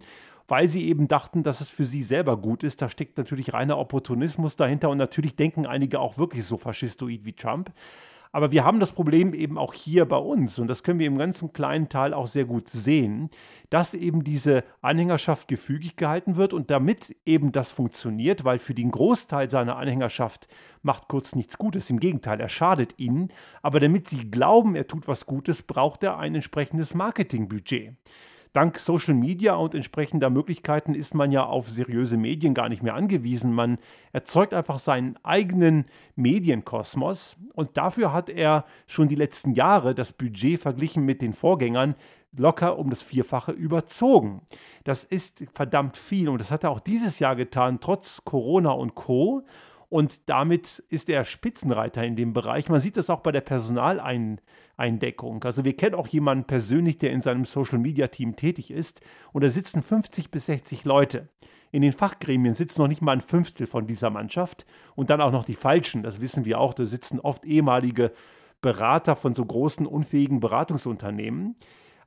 weil 0.47 0.67
sie 0.67 0.87
eben 0.87 1.07
dachten, 1.07 1.43
dass 1.43 1.61
es 1.61 1.71
für 1.71 1.85
sie 1.85 2.03
selber 2.03 2.37
gut 2.37 2.63
ist. 2.63 2.81
Da 2.81 2.89
steckt 2.89 3.17
natürlich 3.17 3.53
reiner 3.53 3.77
Opportunismus 3.77 4.55
dahinter 4.55 4.89
und 4.89 4.97
natürlich 4.97 5.35
denken 5.35 5.65
einige 5.65 5.99
auch 5.99 6.17
wirklich 6.17 6.43
so 6.45 6.57
faschistoid 6.57 7.25
wie 7.25 7.33
Trump. 7.33 7.71
Aber 8.31 8.51
wir 8.51 8.63
haben 8.63 8.79
das 8.79 8.91
Problem 8.91 9.33
eben 9.33 9.57
auch 9.57 9.73
hier 9.73 10.05
bei 10.05 10.17
uns 10.17 10.59
und 10.59 10.67
das 10.67 10.83
können 10.83 10.99
wir 10.99 11.07
im 11.07 11.17
ganzen 11.17 11.51
kleinen 11.51 11.89
Teil 11.89 12.13
auch 12.13 12.27
sehr 12.27 12.45
gut 12.45 12.69
sehen, 12.69 13.31
dass 13.71 13.95
eben 13.95 14.23
diese 14.23 14.63
Anhängerschaft 14.81 15.47
gefügig 15.47 15.95
gehalten 15.95 16.35
wird 16.35 16.53
und 16.53 16.69
damit 16.69 17.15
eben 17.25 17.51
das 17.51 17.71
funktioniert, 17.71 18.45
weil 18.45 18.59
für 18.59 18.75
den 18.75 18.91
Großteil 18.91 19.49
seiner 19.49 19.77
Anhängerschaft 19.77 20.47
macht 20.83 21.07
Kurz 21.07 21.33
nichts 21.33 21.57
Gutes, 21.57 21.89
im 21.89 21.99
Gegenteil, 21.99 22.39
er 22.39 22.49
schadet 22.49 22.99
ihnen, 22.99 23.29
aber 23.63 23.79
damit 23.79 24.07
sie 24.07 24.29
glauben, 24.29 24.75
er 24.75 24.87
tut 24.87 25.07
was 25.07 25.25
Gutes, 25.25 25.63
braucht 25.63 26.03
er 26.03 26.19
ein 26.19 26.35
entsprechendes 26.35 26.93
Marketingbudget 26.93 27.95
dank 28.53 28.79
Social 28.79 29.13
Media 29.13 29.55
und 29.55 29.75
entsprechender 29.75 30.29
Möglichkeiten 30.29 30.95
ist 30.95 31.13
man 31.13 31.31
ja 31.31 31.45
auf 31.45 31.69
seriöse 31.69 32.17
Medien 32.17 32.53
gar 32.53 32.69
nicht 32.69 32.83
mehr 32.83 32.95
angewiesen. 32.95 33.53
Man 33.53 33.77
erzeugt 34.11 34.53
einfach 34.53 34.79
seinen 34.79 35.17
eigenen 35.23 35.85
Medienkosmos 36.15 37.37
und 37.53 37.77
dafür 37.77 38.13
hat 38.13 38.29
er 38.29 38.65
schon 38.87 39.07
die 39.07 39.15
letzten 39.15 39.53
Jahre 39.53 39.93
das 39.93 40.13
Budget 40.13 40.59
verglichen 40.59 41.05
mit 41.05 41.21
den 41.21 41.33
Vorgängern 41.33 41.95
locker 42.35 42.77
um 42.77 42.89
das 42.89 43.01
Vierfache 43.01 43.51
überzogen. 43.51 44.41
Das 44.83 45.03
ist 45.03 45.45
verdammt 45.53 45.97
viel 45.97 46.29
und 46.29 46.39
das 46.39 46.51
hat 46.51 46.63
er 46.63 46.71
auch 46.71 46.79
dieses 46.79 47.19
Jahr 47.19 47.35
getan, 47.35 47.79
trotz 47.81 48.23
Corona 48.23 48.71
und 48.71 48.95
Co. 48.95 49.43
Und 49.89 50.29
damit 50.29 50.83
ist 50.89 51.09
er 51.09 51.25
Spitzenreiter 51.25 52.03
in 52.03 52.15
dem 52.15 52.31
Bereich. 52.31 52.69
Man 52.69 52.79
sieht 52.79 52.95
das 52.95 53.09
auch 53.09 53.21
bei 53.21 53.31
der 53.31 53.41
Personaleindeckung. 53.41 55.43
Also 55.43 55.65
wir 55.65 55.75
kennen 55.75 55.95
auch 55.95 56.07
jemanden 56.07 56.45
persönlich, 56.45 56.99
der 56.99 57.11
in 57.11 57.21
seinem 57.21 57.43
Social-Media-Team 57.43 58.35
tätig 58.35 58.69
ist. 58.69 59.01
Und 59.33 59.43
da 59.43 59.49
sitzen 59.49 59.81
50 59.81 60.29
bis 60.29 60.45
60 60.45 60.85
Leute. 60.85 61.27
In 61.71 61.81
den 61.81 61.93
Fachgremien 61.93 62.53
sitzen 62.53 62.81
noch 62.81 62.87
nicht 62.87 63.01
mal 63.01 63.13
ein 63.13 63.21
Fünftel 63.21 63.65
von 63.65 63.87
dieser 63.87 64.11
Mannschaft. 64.11 64.67
Und 64.95 65.09
dann 65.09 65.21
auch 65.21 65.31
noch 65.31 65.45
die 65.45 65.55
Falschen. 65.55 66.03
Das 66.03 66.21
wissen 66.21 66.45
wir 66.45 66.59
auch. 66.59 66.75
Da 66.75 66.85
sitzen 66.85 67.19
oft 67.19 67.43
ehemalige 67.43 68.11
Berater 68.61 69.15
von 69.15 69.33
so 69.33 69.43
großen, 69.43 69.87
unfähigen 69.87 70.39
Beratungsunternehmen. 70.39 71.55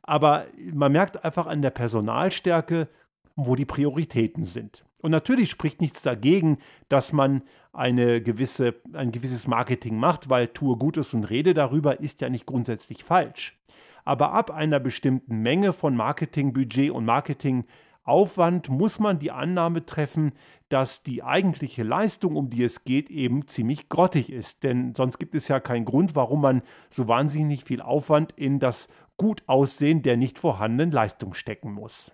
Aber 0.03 0.47
man 0.73 0.93
merkt 0.93 1.25
einfach 1.25 1.47
an 1.47 1.63
der 1.63 1.71
Personalstärke, 1.71 2.89
wo 3.35 3.57
die 3.57 3.65
Prioritäten 3.65 4.45
sind. 4.45 4.85
Und 5.03 5.11
natürlich 5.11 5.51
spricht 5.51 5.81
nichts 5.81 6.01
dagegen, 6.01 6.59
dass 6.89 7.13
man 7.13 7.43
eine 7.73 8.23
gewisse, 8.23 8.77
ein 8.93 9.13
gewisses 9.13 9.47
Marketing 9.47 9.99
macht, 9.99 10.31
weil 10.31 10.49
tue 10.49 10.77
Gutes 10.77 11.13
und 11.13 11.25
rede 11.25 11.55
darüber 11.55 12.01
ist 12.01 12.21
ja 12.21 12.31
nicht 12.31 12.47
grundsätzlich 12.47 13.05
falsch. 13.05 13.59
Aber 14.05 14.33
ab 14.33 14.51
einer 14.51 14.81
bestimmten 14.81 15.43
Menge 15.43 15.73
von 15.73 15.97
Marketingbudget 15.97 16.91
und 16.91 17.05
Marketingaufwand 17.05 18.69
muss 18.69 19.01
man 19.01 19.19
die 19.19 19.33
Annahme 19.33 19.85
treffen, 19.85 20.33
dass 20.69 21.03
die 21.03 21.23
eigentliche 21.23 21.83
Leistung, 21.83 22.37
um 22.37 22.49
die 22.49 22.63
es 22.63 22.85
geht, 22.85 23.11
eben 23.11 23.47
ziemlich 23.47 23.89
grottig 23.89 24.33
ist. 24.33 24.63
Denn 24.63 24.95
sonst 24.95 25.19
gibt 25.19 25.35
es 25.35 25.49
ja 25.49 25.61
keinen 25.61 25.85
Grund, 25.85 26.15
warum 26.15 26.41
man 26.43 26.63
so 26.91 27.09
wahnsinnig 27.09 27.65
viel 27.65 27.83
Aufwand 27.83 28.33
in 28.33 28.61
das 28.61 28.89
Gutaussehen 29.17 30.03
der 30.03 30.17
nicht 30.17 30.39
vorhandenen 30.39 30.93
Leistung 30.93 31.35
stecken 31.35 31.73
muss. 31.73 32.13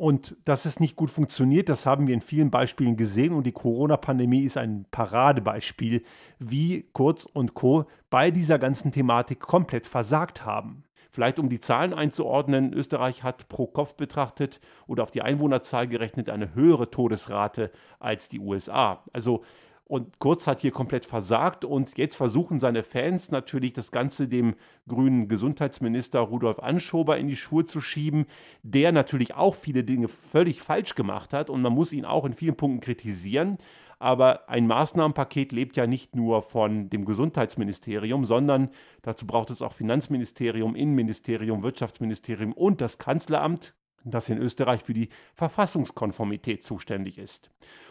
Und 0.00 0.34
dass 0.46 0.64
es 0.64 0.80
nicht 0.80 0.96
gut 0.96 1.10
funktioniert, 1.10 1.68
das 1.68 1.84
haben 1.84 2.06
wir 2.06 2.14
in 2.14 2.22
vielen 2.22 2.50
Beispielen 2.50 2.96
gesehen 2.96 3.34
und 3.34 3.44
die 3.44 3.52
Corona-Pandemie 3.52 4.44
ist 4.44 4.56
ein 4.56 4.86
Paradebeispiel, 4.90 6.04
wie 6.38 6.88
Kurz 6.94 7.26
und 7.26 7.52
Co. 7.52 7.84
bei 8.08 8.30
dieser 8.30 8.58
ganzen 8.58 8.92
Thematik 8.92 9.40
komplett 9.40 9.86
versagt 9.86 10.46
haben. 10.46 10.84
Vielleicht 11.10 11.38
um 11.38 11.50
die 11.50 11.60
Zahlen 11.60 11.92
einzuordnen, 11.92 12.72
Österreich 12.72 13.24
hat 13.24 13.50
pro 13.50 13.66
Kopf 13.66 13.94
betrachtet 13.94 14.62
oder 14.86 15.02
auf 15.02 15.10
die 15.10 15.20
Einwohnerzahl 15.20 15.86
gerechnet 15.86 16.30
eine 16.30 16.54
höhere 16.54 16.90
Todesrate 16.90 17.70
als 17.98 18.30
die 18.30 18.40
USA. 18.40 19.04
Also 19.12 19.42
und 19.90 20.20
Kurz 20.20 20.46
hat 20.46 20.60
hier 20.60 20.70
komplett 20.70 21.04
versagt 21.04 21.64
und 21.64 21.98
jetzt 21.98 22.14
versuchen 22.14 22.60
seine 22.60 22.84
Fans 22.84 23.32
natürlich 23.32 23.72
das 23.72 23.90
Ganze 23.90 24.28
dem 24.28 24.54
grünen 24.86 25.26
Gesundheitsminister 25.26 26.20
Rudolf 26.20 26.60
Anschober 26.60 27.18
in 27.18 27.26
die 27.26 27.34
Schuhe 27.34 27.64
zu 27.64 27.80
schieben, 27.80 28.26
der 28.62 28.92
natürlich 28.92 29.34
auch 29.34 29.54
viele 29.56 29.82
Dinge 29.82 30.06
völlig 30.06 30.62
falsch 30.62 30.94
gemacht 30.94 31.32
hat 31.32 31.50
und 31.50 31.60
man 31.60 31.72
muss 31.72 31.92
ihn 31.92 32.04
auch 32.04 32.24
in 32.24 32.34
vielen 32.34 32.54
Punkten 32.54 32.78
kritisieren. 32.78 33.58
Aber 33.98 34.48
ein 34.48 34.68
Maßnahmenpaket 34.68 35.50
lebt 35.50 35.76
ja 35.76 35.88
nicht 35.88 36.14
nur 36.14 36.42
von 36.42 36.88
dem 36.88 37.04
Gesundheitsministerium, 37.04 38.24
sondern 38.24 38.70
dazu 39.02 39.26
braucht 39.26 39.50
es 39.50 39.60
auch 39.60 39.72
Finanzministerium, 39.72 40.76
Innenministerium, 40.76 41.64
Wirtschaftsministerium 41.64 42.52
und 42.52 42.80
das 42.80 42.98
Kanzleramt, 42.98 43.74
das 44.04 44.28
in 44.28 44.38
Österreich 44.38 44.82
für 44.82 44.94
die 44.94 45.08
Verfassungskonformität 45.34 46.62
zuständig 46.62 47.18
ist. 47.18 47.50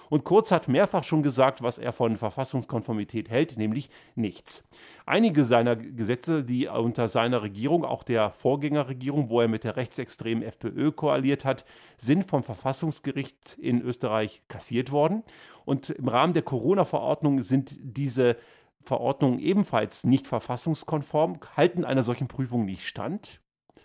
Und 0.10 0.24
Kurz 0.24 0.52
hat 0.52 0.68
mehrfach 0.68 1.04
schon 1.04 1.22
gesagt, 1.22 1.62
was 1.62 1.78
er 1.78 1.92
von 1.92 2.18
Verfassungskonformität 2.18 3.30
hält, 3.30 3.58
nämlich 3.58 3.90
nichts. 4.16 4.64
Einige 5.06 5.44
seiner 5.44 5.76
Gesetze, 5.76 6.44
die 6.44 6.68
unter 6.68 7.08
seiner 7.10 7.44
Regierung, 7.44 7.86
auch 7.86 8.02
der 8.04 8.32
Vorgängerregierung, 8.32 9.30
wo 9.30 9.42
er 9.42 9.48
mit 9.48 9.64
der 9.64 9.76
rechtsextremen 9.76 10.44
FPÖ 10.44 10.92
koaliert 10.92 11.46
hat, 11.46 11.64
sind 11.98 12.28
vom 12.28 12.42
Verfassungsgericht 12.42 13.58
in 13.60 13.82
Österreich 13.82 14.42
kassiert 14.48 14.92
worden. 14.92 15.24
Und 15.66 15.92
im 15.92 16.08
Rahmen 16.08 16.34
der 16.34 16.42
Corona-Verordnung 16.42 17.44
sind 17.44 17.78
diese 17.80 18.36
Verordnungen 18.82 19.40
ebenfalls 19.40 20.06
nicht 20.06 20.26
verfassungskonform, 20.26 21.40
halten 21.56 21.86
einer 21.86 22.02
solchen 22.02 22.28
Prüfung 22.28 22.66
nicht 22.66 22.84
stand. 22.84 23.42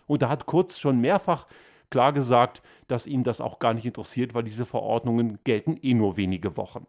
Und 0.06 0.22
da 0.22 0.30
hat 0.30 0.46
Kurz 0.46 0.78
schon 0.78 1.00
mehrfach 1.00 1.46
klar 1.94 2.12
gesagt, 2.12 2.60
dass 2.88 3.06
ihn 3.06 3.22
das 3.22 3.40
auch 3.40 3.60
gar 3.60 3.72
nicht 3.72 3.86
interessiert, 3.86 4.34
weil 4.34 4.42
diese 4.42 4.66
Verordnungen 4.66 5.38
gelten 5.44 5.76
eh 5.80 5.94
nur 5.94 6.16
wenige 6.16 6.56
Wochen. 6.56 6.88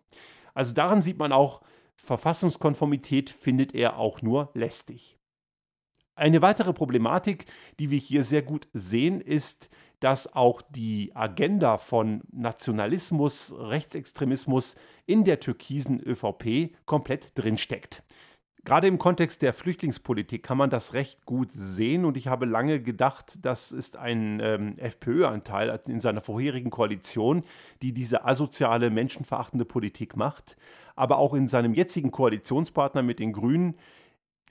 Also 0.56 0.74
daran 0.74 1.00
sieht 1.00 1.20
man 1.20 1.32
auch, 1.32 1.62
Verfassungskonformität 1.96 3.30
findet 3.30 3.76
er 3.76 4.00
auch 4.00 4.24
nur 4.24 4.50
lästig. 4.56 5.16
Eine 6.16 6.42
weitere 6.42 6.74
Problematik, 6.74 7.46
die 7.78 7.92
wir 7.92 8.00
hier 8.00 8.24
sehr 8.24 8.42
gut 8.42 8.68
sehen, 8.74 9.22
ist, 9.22 9.70
dass 10.00 10.34
auch 10.34 10.64
die 10.64 11.12
Agenda 11.14 11.78
von 11.78 12.24
Nationalismus, 12.32 13.54
Rechtsextremismus 13.56 14.76
in 15.06 15.24
der 15.24 15.40
türkisen 15.40 16.02
ÖVP 16.02 16.76
komplett 16.88 17.38
drinsteckt. 17.38 18.02
Gerade 18.66 18.88
im 18.88 18.98
Kontext 18.98 19.44
der 19.44 19.54
Flüchtlingspolitik 19.54 20.42
kann 20.42 20.58
man 20.58 20.72
das 20.72 20.96
recht 20.96 21.28
gut 21.28 21.52
sehen 21.52 22.04
und 22.04 22.18
ich 22.18 22.28
habe 22.28 22.48
lange 22.48 22.82
gedacht, 22.82 23.46
das 23.46 23.72
ist 23.72 23.96
ein 23.96 24.40
ähm, 24.42 24.76
FPÖ-Anteil 24.80 25.80
in 25.88 26.00
seiner 26.00 26.22
vorherigen 26.22 26.72
Koalition, 26.72 27.44
die 27.84 27.94
diese 27.94 28.26
asoziale, 28.26 28.90
menschenverachtende 28.90 29.66
Politik 29.66 30.18
macht. 30.18 30.58
Aber 30.96 31.20
auch 31.20 31.36
in 31.36 31.48
seinem 31.48 31.76
jetzigen 31.76 32.10
Koalitionspartner 32.10 33.04
mit 33.04 33.20
den 33.20 33.34
Grünen 33.34 33.76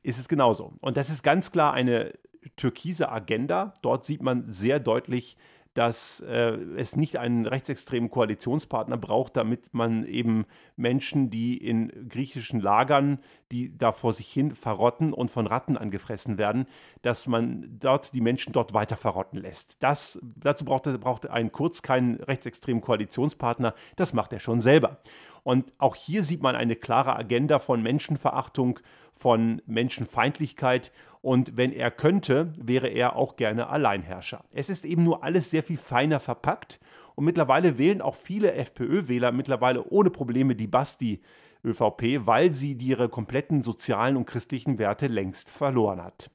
ist 0.05 0.21
es 0.21 0.29
genauso. 0.29 0.75
Und 0.81 0.97
das 0.97 1.11
ist 1.11 1.25
ganz 1.25 1.51
klar 1.51 1.73
eine 1.73 2.13
türkise 2.55 3.11
Agenda. 3.11 3.75
Dort 3.83 4.05
sieht 4.05 4.23
man 4.23 4.47
sehr 4.47 4.79
deutlich, 4.79 5.37
dass 5.75 6.21
äh, 6.21 6.57
es 6.77 6.97
nicht 6.97 7.19
einen 7.19 7.47
rechtsextremen 7.47 8.09
Koalitionspartner 8.09 8.97
braucht, 8.97 9.37
damit 9.37 9.75
man 9.75 10.05
eben 10.05 10.47
Menschen, 10.77 11.31
die 11.31 11.57
in 11.57 12.09
griechischen 12.09 12.61
Lagern, 12.61 13.19
die 13.51 13.77
da 13.77 13.93
vor 13.93 14.13
sich 14.13 14.29
hin 14.29 14.55
verrotten 14.55 15.13
und 15.13 15.31
von 15.31 15.47
Ratten 15.47 15.77
angefressen 15.77 16.39
werden, 16.39 16.67
dass 17.03 17.27
man 17.27 17.67
dort 17.81 18.15
die 18.15 18.21
Menschen 18.21 18.53
dort 18.53 18.73
weiter 18.73 18.97
verrotten 18.97 19.41
lässt. 19.41 19.83
Das, 19.83 20.19
dazu 20.37 20.65
braucht, 20.65 20.85
braucht 21.01 21.29
ein 21.29 21.51
Kurz 21.51 21.83
keinen 21.83 22.17
rechtsextremen 22.17 22.81
Koalitionspartner, 22.81 23.75
das 23.97 24.13
macht 24.13 24.33
er 24.33 24.41
schon 24.41 24.61
selber. 24.61 24.99
Und 25.43 25.75
auch 25.79 25.95
hier 25.95 26.23
sieht 26.23 26.43
man 26.43 26.57
eine 26.57 26.75
klare 26.75 27.17
Agenda 27.17 27.59
von 27.59 27.83
Menschenverachtung, 27.83 28.81
von 29.15 29.63
Menschenfeindlichkeit. 29.65 30.93
Und 31.23 31.57
wenn 31.57 31.73
er 31.73 31.91
könnte, 31.91 32.53
wäre 32.61 32.89
er 32.89 33.17
auch 33.17 33.37
gerne 33.37 33.69
Alleinherrscher. 33.69 34.45
Es 34.53 34.69
ist 34.69 34.85
eben 34.85 35.05
nur 35.05 35.25
alles 35.25 35.51
sehr 35.51 35.63
viel 35.63 35.79
feiner 35.79 36.21
verpackt. 36.21 36.81
Und 37.15 37.25
mittlerweile 37.25 37.79
wählen 37.79 38.03
auch 38.03 38.17
viele 38.17 38.53
FPÖ-Wähler 38.53 39.33
mittlerweile 39.33 39.85
ohne 39.89 40.11
Probleme 40.11 40.55
die 40.55 40.67
Basti. 40.67 41.23
ÖVP, 41.65 42.27
weil 42.27 42.53
sie 42.53 42.75
ihre 42.75 43.09
kompletten 43.09 43.63
sozialen 43.63 44.17
und 44.17 44.27
christlichen 44.27 44.79
Werte 44.79 45.07
längst 45.07 45.49
verloren 45.49 46.03
hat. 46.03 46.31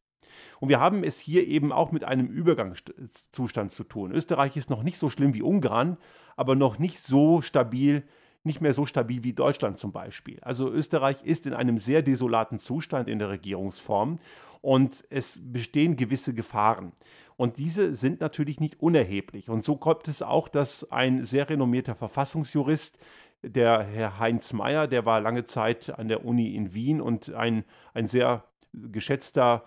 Und 0.59 0.69
wir 0.69 0.79
haben 0.79 1.03
es 1.03 1.19
hier 1.19 1.47
eben 1.47 1.71
auch 1.71 1.91
mit 1.91 2.03
einem 2.03 2.27
Übergangszustand 2.27 3.71
zu 3.71 3.83
tun. 3.83 4.11
Österreich 4.11 4.57
ist 4.57 4.69
noch 4.69 4.83
nicht 4.83 4.97
so 4.97 5.09
schlimm 5.09 5.33
wie 5.33 5.41
Ungarn, 5.41 5.97
aber 6.35 6.55
noch 6.55 6.79
nicht 6.79 6.99
so 6.99 7.41
stabil 7.41 8.03
nicht 8.49 8.62
mehr 8.62 8.73
so 8.73 8.88
stabil 8.88 9.23
wie 9.23 9.33
Deutschland 9.33 9.77
zum 9.77 9.91
Beispiel. 9.91 10.39
Also 10.41 10.69
Österreich 10.69 11.21
ist 11.23 11.45
in 11.45 11.53
einem 11.53 11.77
sehr 11.77 12.01
desolaten 12.01 12.57
Zustand 12.57 13.07
in 13.07 13.19
der 13.19 13.29
Regierungsform 13.29 14.17
und 14.62 15.05
es 15.12 15.39
bestehen 15.41 15.95
gewisse 15.95 16.33
Gefahren. 16.33 16.93
Und 17.38 17.57
diese 17.57 17.93
sind 17.93 18.21
natürlich 18.21 18.59
nicht 18.59 18.81
unerheblich. 18.81 19.49
Und 19.49 19.63
so 19.63 19.75
kommt 19.75 20.07
es 20.07 20.23
auch, 20.23 20.49
dass 20.49 20.91
ein 20.91 21.23
sehr 21.23 21.47
renommierter 21.47 21.93
Verfassungsjurist, 21.93 22.97
der 23.43 23.83
Herr 23.83 24.19
Heinz 24.19 24.51
Mayer, 24.51 24.88
der 24.88 25.05
war 25.05 25.21
lange 25.21 25.45
Zeit 25.45 25.97
an 25.97 26.07
der 26.07 26.25
Uni 26.25 26.55
in 26.55 26.73
Wien 26.73 26.99
und 26.99 27.33
ein, 27.33 27.63
ein 27.93 28.07
sehr 28.07 28.43
geschätzter 28.73 29.63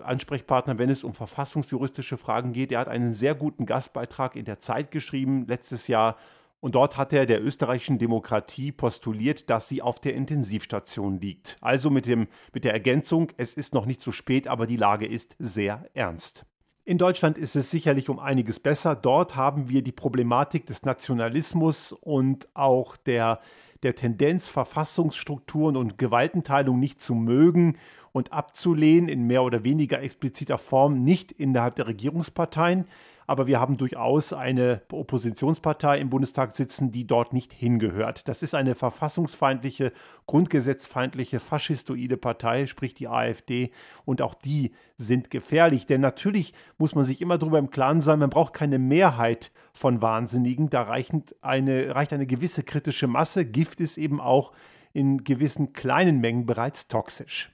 Ansprechpartner, 0.00 0.78
wenn 0.78 0.90
es 0.90 1.02
um 1.02 1.14
verfassungsjuristische 1.14 2.18
Fragen 2.18 2.52
geht. 2.52 2.72
Er 2.72 2.80
hat 2.80 2.88
einen 2.88 3.14
sehr 3.14 3.34
guten 3.34 3.64
Gastbeitrag 3.64 4.36
in 4.36 4.44
der 4.44 4.60
Zeit 4.60 4.90
geschrieben, 4.90 5.46
letztes 5.48 5.88
Jahr 5.88 6.16
und 6.60 6.74
dort 6.74 6.96
hat 6.96 7.12
er 7.12 7.26
der 7.26 7.42
österreichischen 7.42 7.98
Demokratie 7.98 8.72
postuliert, 8.72 9.48
dass 9.48 9.68
sie 9.68 9.80
auf 9.82 10.00
der 10.00 10.14
Intensivstation 10.14 11.20
liegt. 11.20 11.56
Also 11.60 11.90
mit, 11.90 12.06
dem, 12.06 12.26
mit 12.52 12.64
der 12.64 12.72
Ergänzung, 12.72 13.30
es 13.36 13.54
ist 13.54 13.74
noch 13.74 13.86
nicht 13.86 14.02
zu 14.02 14.10
spät, 14.10 14.48
aber 14.48 14.66
die 14.66 14.76
Lage 14.76 15.06
ist 15.06 15.36
sehr 15.38 15.88
ernst. 15.94 16.44
In 16.84 16.98
Deutschland 16.98 17.36
ist 17.36 17.54
es 17.54 17.70
sicherlich 17.70 18.08
um 18.08 18.18
einiges 18.18 18.60
besser. 18.60 18.96
Dort 18.96 19.36
haben 19.36 19.68
wir 19.68 19.82
die 19.82 19.92
Problematik 19.92 20.64
des 20.66 20.84
Nationalismus 20.84 21.92
und 21.92 22.48
auch 22.54 22.96
der, 22.96 23.40
der 23.82 23.94
Tendenz, 23.94 24.48
Verfassungsstrukturen 24.48 25.76
und 25.76 25.98
Gewaltenteilung 25.98 26.80
nicht 26.80 27.02
zu 27.02 27.14
mögen 27.14 27.76
und 28.12 28.32
abzulehnen 28.32 29.08
in 29.08 29.26
mehr 29.26 29.42
oder 29.42 29.64
weniger 29.64 30.00
expliziter 30.02 30.56
Form, 30.56 31.04
nicht 31.04 31.30
innerhalb 31.30 31.76
der 31.76 31.88
Regierungsparteien 31.88 32.86
aber 33.28 33.46
wir 33.46 33.60
haben 33.60 33.76
durchaus 33.76 34.32
eine 34.32 34.80
Oppositionspartei 34.90 36.00
im 36.00 36.08
Bundestag 36.08 36.56
sitzen, 36.56 36.90
die 36.90 37.06
dort 37.06 37.34
nicht 37.34 37.52
hingehört. 37.52 38.26
Das 38.26 38.42
ist 38.42 38.54
eine 38.54 38.74
verfassungsfeindliche, 38.74 39.92
grundgesetzfeindliche, 40.26 41.38
faschistoide 41.38 42.16
Partei, 42.16 42.66
sprich 42.66 42.94
die 42.94 43.06
AfD, 43.06 43.70
und 44.06 44.22
auch 44.22 44.34
die 44.34 44.72
sind 44.96 45.30
gefährlich, 45.30 45.84
denn 45.84 46.00
natürlich 46.00 46.54
muss 46.78 46.94
man 46.94 47.04
sich 47.04 47.20
immer 47.20 47.36
darüber 47.36 47.58
im 47.58 47.70
Klaren 47.70 48.00
sein, 48.00 48.18
man 48.18 48.30
braucht 48.30 48.54
keine 48.54 48.78
Mehrheit 48.78 49.52
von 49.74 50.00
Wahnsinnigen, 50.00 50.70
da 50.70 50.82
reicht 50.82 51.12
eine, 51.42 51.94
reicht 51.94 52.14
eine 52.14 52.26
gewisse 52.26 52.62
kritische 52.62 53.08
Masse. 53.08 53.44
Gift 53.44 53.80
ist 53.80 53.98
eben 53.98 54.22
auch 54.22 54.52
in 54.94 55.22
gewissen 55.22 55.74
kleinen 55.74 56.20
Mengen 56.20 56.46
bereits 56.46 56.88
toxisch. 56.88 57.50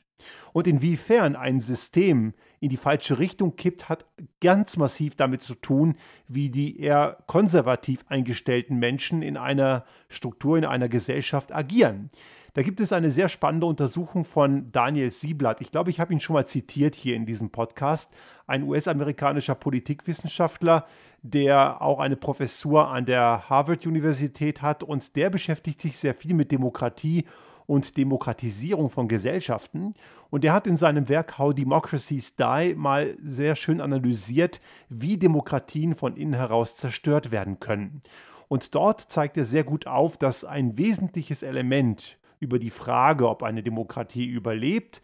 Und 0.53 0.67
inwiefern 0.67 1.35
ein 1.37 1.61
System 1.61 2.33
in 2.65 2.71
die 2.71 2.79
falsche 2.79 3.19
Richtung 3.19 3.57
kippt, 3.57 3.91
hat 3.91 4.07
ganz 4.41 4.79
massiv 4.79 5.17
damit 5.17 5.43
zu 5.43 5.55
tun, 5.55 5.97
wie 6.29 6.49
die 6.49 6.81
eher 6.81 7.19
konservativ 7.27 8.07
eingestellten 8.09 8.79
Menschen 8.79 9.21
in 9.21 9.37
einer 9.37 9.85
Struktur, 10.09 10.57
in 10.57 10.65
einer 10.65 10.89
Gesellschaft 10.89 11.55
agieren. 11.55 12.09
Da 12.55 12.63
gibt 12.63 12.81
es 12.81 12.95
eine 12.95 13.11
sehr 13.11 13.29
spannende 13.29 13.67
Untersuchung 13.67 14.25
von 14.25 14.73
Daniel 14.73 15.11
Sieblatt. 15.11 15.61
Ich 15.61 15.73
glaube, 15.73 15.91
ich 15.91 16.01
habe 16.01 16.15
ihn 16.15 16.21
schon 16.21 16.35
mal 16.35 16.47
zitiert 16.47 16.95
hier 16.95 17.17
in 17.17 17.27
diesem 17.27 17.51
Podcast. 17.51 18.11
Ein 18.47 18.63
US-amerikanischer 18.63 19.57
Politikwissenschaftler, 19.57 20.87
der 21.21 21.83
auch 21.83 21.99
eine 21.99 22.17
Professur 22.17 22.89
an 22.89 23.05
der 23.05 23.51
Harvard-Universität 23.51 24.63
hat 24.63 24.83
und 24.83 25.17
der 25.17 25.29
beschäftigt 25.29 25.83
sich 25.83 25.99
sehr 25.99 26.15
viel 26.15 26.33
mit 26.33 26.51
Demokratie 26.51 27.27
und 27.67 27.97
Demokratisierung 27.97 28.91
von 28.91 29.09
Gesellschaften. 29.09 29.95
Und 30.31 30.45
er 30.45 30.53
hat 30.53 30.67
in 30.67 30.77
seinem 30.77 31.09
Werk 31.09 31.39
How 31.39 31.55
Democracies 31.55 32.35
Die 32.37 32.75
mal 32.77 33.17
sehr 33.25 33.57
schön 33.57 33.81
analysiert, 33.81 34.61
wie 34.89 35.17
Demokratien 35.17 35.95
von 35.95 36.17
innen 36.17 36.35
heraus 36.35 36.77
zerstört 36.77 37.31
werden 37.31 37.61
können. 37.61 38.03
Und 38.49 38.75
dort 38.75 39.01
zeigt 39.01 39.37
er 39.37 39.45
sehr 39.45 39.65
gut 39.65 39.87
auf, 39.87 40.17
dass 40.17 40.45
ein 40.45 40.77
wesentliches 40.77 41.43
Element 41.43 42.19
über 42.41 42.59
die 42.59 42.71
Frage, 42.71 43.29
ob 43.29 43.43
eine 43.43 43.63
Demokratie 43.63 44.27
überlebt, 44.27 45.03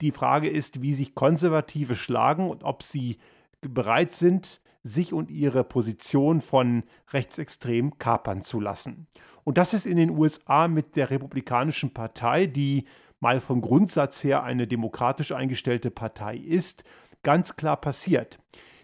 die 0.00 0.12
Frage 0.12 0.48
ist, 0.48 0.82
wie 0.82 0.94
sich 0.94 1.14
Konservative 1.14 1.94
schlagen 1.94 2.48
und 2.48 2.64
ob 2.64 2.82
sie 2.82 3.18
bereit 3.60 4.12
sind, 4.12 4.60
sich 4.82 5.12
und 5.12 5.30
ihre 5.30 5.64
Position 5.64 6.40
von 6.40 6.84
Rechtsextremen 7.12 7.98
kapern 7.98 8.42
zu 8.42 8.60
lassen. 8.60 9.08
Und 9.46 9.58
das 9.58 9.74
ist 9.74 9.86
in 9.86 9.96
den 9.96 10.10
USA 10.10 10.66
mit 10.66 10.96
der 10.96 11.10
Republikanischen 11.10 11.94
Partei, 11.94 12.46
die 12.46 12.84
mal 13.20 13.38
vom 13.38 13.60
Grundsatz 13.60 14.24
her 14.24 14.42
eine 14.42 14.66
demokratisch 14.66 15.30
eingestellte 15.30 15.92
Partei 15.92 16.36
ist, 16.36 16.82
ganz 17.22 17.54
klar 17.54 17.80
passiert. 17.80 18.40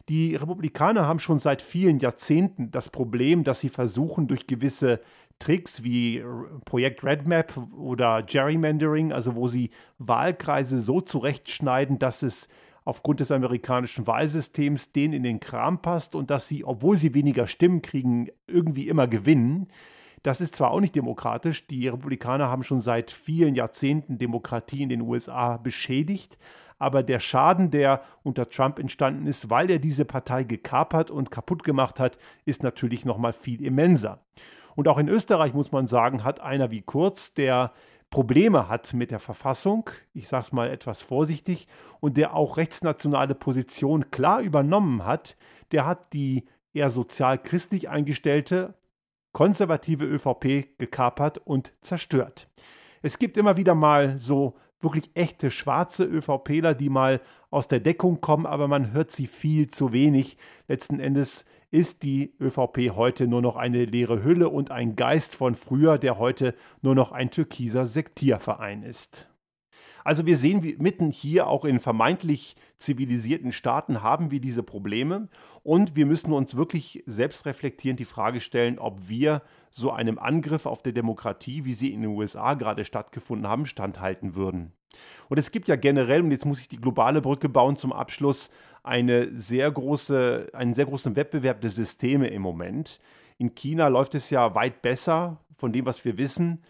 Die 0.08 0.36
Republikaner 0.36 1.04
haben 1.04 1.18
schon 1.18 1.40
seit 1.40 1.62
vielen 1.62 1.98
Jahrzehnten 1.98 2.70
das 2.70 2.90
Problem, 2.90 3.42
dass 3.42 3.58
sie 3.58 3.70
versuchen, 3.70 4.28
durch 4.28 4.46
gewisse 4.46 5.00
Tricks 5.40 5.82
wie 5.82 6.22
Projekt 6.64 7.02
RedMap 7.02 7.56
oder 7.76 8.22
Gerrymandering, 8.22 9.12
also 9.12 9.34
wo 9.34 9.48
sie 9.48 9.70
Wahlkreise 9.98 10.78
so 10.78 11.00
zurechtschneiden, 11.00 11.98
dass 11.98 12.22
es 12.22 12.48
aufgrund 12.84 13.18
des 13.18 13.32
amerikanischen 13.32 14.06
Wahlsystems 14.06 14.92
denen 14.92 15.12
in 15.12 15.24
den 15.24 15.40
Kram 15.40 15.82
passt 15.82 16.14
und 16.14 16.30
dass 16.30 16.46
sie, 16.46 16.64
obwohl 16.64 16.96
sie 16.96 17.14
weniger 17.14 17.48
Stimmen 17.48 17.82
kriegen, 17.82 18.28
irgendwie 18.46 18.86
immer 18.86 19.08
gewinnen. 19.08 19.66
Das 20.22 20.40
ist 20.40 20.54
zwar 20.54 20.70
auch 20.70 20.80
nicht 20.80 20.94
demokratisch, 20.94 21.66
die 21.66 21.88
Republikaner 21.88 22.48
haben 22.48 22.62
schon 22.62 22.80
seit 22.80 23.10
vielen 23.10 23.54
Jahrzehnten 23.54 24.18
Demokratie 24.18 24.82
in 24.82 24.88
den 24.88 25.00
USA 25.00 25.56
beschädigt, 25.56 26.38
aber 26.78 27.02
der 27.02 27.20
Schaden, 27.20 27.70
der 27.70 28.02
unter 28.22 28.48
Trump 28.48 28.78
entstanden 28.78 29.26
ist, 29.26 29.50
weil 29.50 29.70
er 29.70 29.78
diese 29.78 30.04
Partei 30.04 30.44
gekapert 30.44 31.10
und 31.10 31.30
kaputt 31.30 31.64
gemacht 31.64 32.00
hat, 32.00 32.18
ist 32.44 32.62
natürlich 32.62 33.04
noch 33.04 33.18
mal 33.18 33.32
viel 33.32 33.64
immenser. 33.64 34.20
Und 34.74 34.88
auch 34.88 34.98
in 34.98 35.08
Österreich 35.08 35.54
muss 35.54 35.70
man 35.70 35.86
sagen, 35.86 36.24
hat 36.24 36.40
einer 36.40 36.70
wie 36.70 36.82
Kurz, 36.82 37.34
der 37.34 37.72
Probleme 38.10 38.68
hat 38.68 38.94
mit 38.94 39.10
der 39.10 39.20
Verfassung, 39.20 39.90
ich 40.12 40.28
sage 40.28 40.42
es 40.42 40.52
mal 40.52 40.70
etwas 40.70 41.02
vorsichtig, 41.02 41.66
und 42.00 42.16
der 42.16 42.34
auch 42.34 42.56
rechtsnationale 42.56 43.34
Position 43.34 44.10
klar 44.10 44.40
übernommen 44.40 45.04
hat, 45.04 45.36
der 45.72 45.86
hat 45.86 46.12
die 46.12 46.46
eher 46.74 46.90
sozial-christlich 46.90 47.88
eingestellte 47.88 48.74
konservative 49.32 50.04
ÖVP 50.04 50.78
gekapert 50.78 51.38
und 51.38 51.72
zerstört. 51.80 52.48
Es 53.02 53.18
gibt 53.18 53.36
immer 53.36 53.56
wieder 53.56 53.74
mal 53.74 54.18
so 54.18 54.54
wirklich 54.80 55.10
echte 55.14 55.50
schwarze 55.50 56.04
ÖVPler, 56.04 56.74
die 56.74 56.88
mal 56.88 57.20
aus 57.50 57.68
der 57.68 57.80
Deckung 57.80 58.20
kommen, 58.20 58.46
aber 58.46 58.68
man 58.68 58.92
hört 58.92 59.10
sie 59.10 59.26
viel 59.26 59.68
zu 59.68 59.92
wenig. 59.92 60.36
Letzten 60.68 61.00
Endes 61.00 61.44
ist 61.70 62.02
die 62.02 62.34
ÖVP 62.40 62.94
heute 62.94 63.26
nur 63.26 63.40
noch 63.40 63.56
eine 63.56 63.84
leere 63.84 64.22
Hülle 64.22 64.48
und 64.48 64.70
ein 64.70 64.96
Geist 64.96 65.34
von 65.34 65.54
früher, 65.54 65.98
der 65.98 66.18
heute 66.18 66.54
nur 66.82 66.94
noch 66.94 67.12
ein 67.12 67.30
türkiser 67.30 67.86
Sektierverein 67.86 68.82
ist. 68.82 69.31
Also 70.04 70.26
wir 70.26 70.36
sehen, 70.36 70.62
wie 70.62 70.76
mitten 70.78 71.10
hier 71.10 71.46
auch 71.46 71.64
in 71.64 71.80
vermeintlich 71.80 72.56
zivilisierten 72.76 73.52
Staaten 73.52 74.02
haben 74.02 74.30
wir 74.30 74.40
diese 74.40 74.62
Probleme 74.62 75.28
und 75.62 75.94
wir 75.96 76.06
müssen 76.06 76.32
uns 76.32 76.56
wirklich 76.56 77.02
selbstreflektierend 77.06 78.00
die 78.00 78.04
Frage 78.04 78.40
stellen, 78.40 78.78
ob 78.78 79.08
wir 79.08 79.42
so 79.70 79.90
einem 79.90 80.18
Angriff 80.18 80.66
auf 80.66 80.82
die 80.82 80.92
Demokratie, 80.92 81.64
wie 81.64 81.74
sie 81.74 81.92
in 81.92 82.02
den 82.02 82.10
USA 82.10 82.54
gerade 82.54 82.84
stattgefunden 82.84 83.48
haben, 83.48 83.66
standhalten 83.66 84.34
würden. 84.34 84.72
Und 85.28 85.38
es 85.38 85.50
gibt 85.50 85.68
ja 85.68 85.76
generell, 85.76 86.22
und 86.22 86.30
jetzt 86.30 86.44
muss 86.44 86.60
ich 86.60 86.68
die 86.68 86.80
globale 86.80 87.22
Brücke 87.22 87.48
bauen 87.48 87.76
zum 87.76 87.92
Abschluss, 87.92 88.50
eine 88.82 89.28
sehr 89.30 89.70
große, 89.70 90.50
einen 90.52 90.74
sehr 90.74 90.86
großen 90.86 91.16
Wettbewerb 91.16 91.60
der 91.60 91.70
Systeme 91.70 92.28
im 92.28 92.42
Moment. 92.42 93.00
In 93.38 93.54
China 93.54 93.88
läuft 93.88 94.14
es 94.14 94.28
ja 94.30 94.54
weit 94.54 94.82
besser 94.82 95.38
von 95.56 95.72
dem, 95.72 95.86
was 95.86 96.04
wir 96.04 96.18
wissen 96.18 96.60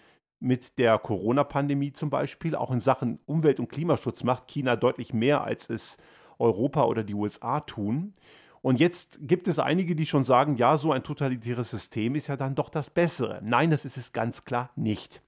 mit 0.43 0.79
der 0.79 0.99
Corona-Pandemie 0.99 1.93
zum 1.93 2.11
Beispiel. 2.11 2.55
Auch 2.55 2.71
in 2.71 2.81
Sachen 2.81 3.21
Umwelt- 3.27 3.61
und 3.61 3.69
Klimaschutz 3.69 4.25
macht 4.25 4.49
China 4.49 4.77
deutlich 4.77 5.15
mehr, 5.15 5.45
als 5.45 5.71
es 5.71 5.97
Europa 6.39 6.85
oder 6.85 7.05
die 7.05 7.15
USA 7.15 7.61
tun. 7.61 8.13
Und 8.61 8.79
jetzt 8.79 9.19
gibt 9.23 9.49
es 9.49 9.59
einige, 9.59 9.97
die 9.97 10.07
schon 10.07 10.25
sagen, 10.25 10.57
ja, 10.57 10.77
so 10.77 10.93
ein 10.93 11.03
totalitäres 11.03 11.71
System 11.71 12.15
ist 12.15 12.29
ja 12.29 12.37
dann 12.37 12.55
doch 12.55 12.69
das 12.69 12.91
Bessere. 12.91 13.41
Nein, 13.43 13.71
das 13.71 13.85
ist 13.85 13.97
es 13.97 14.13
ganz 14.13 14.45
klar 14.45 14.71
nicht. 14.77 15.23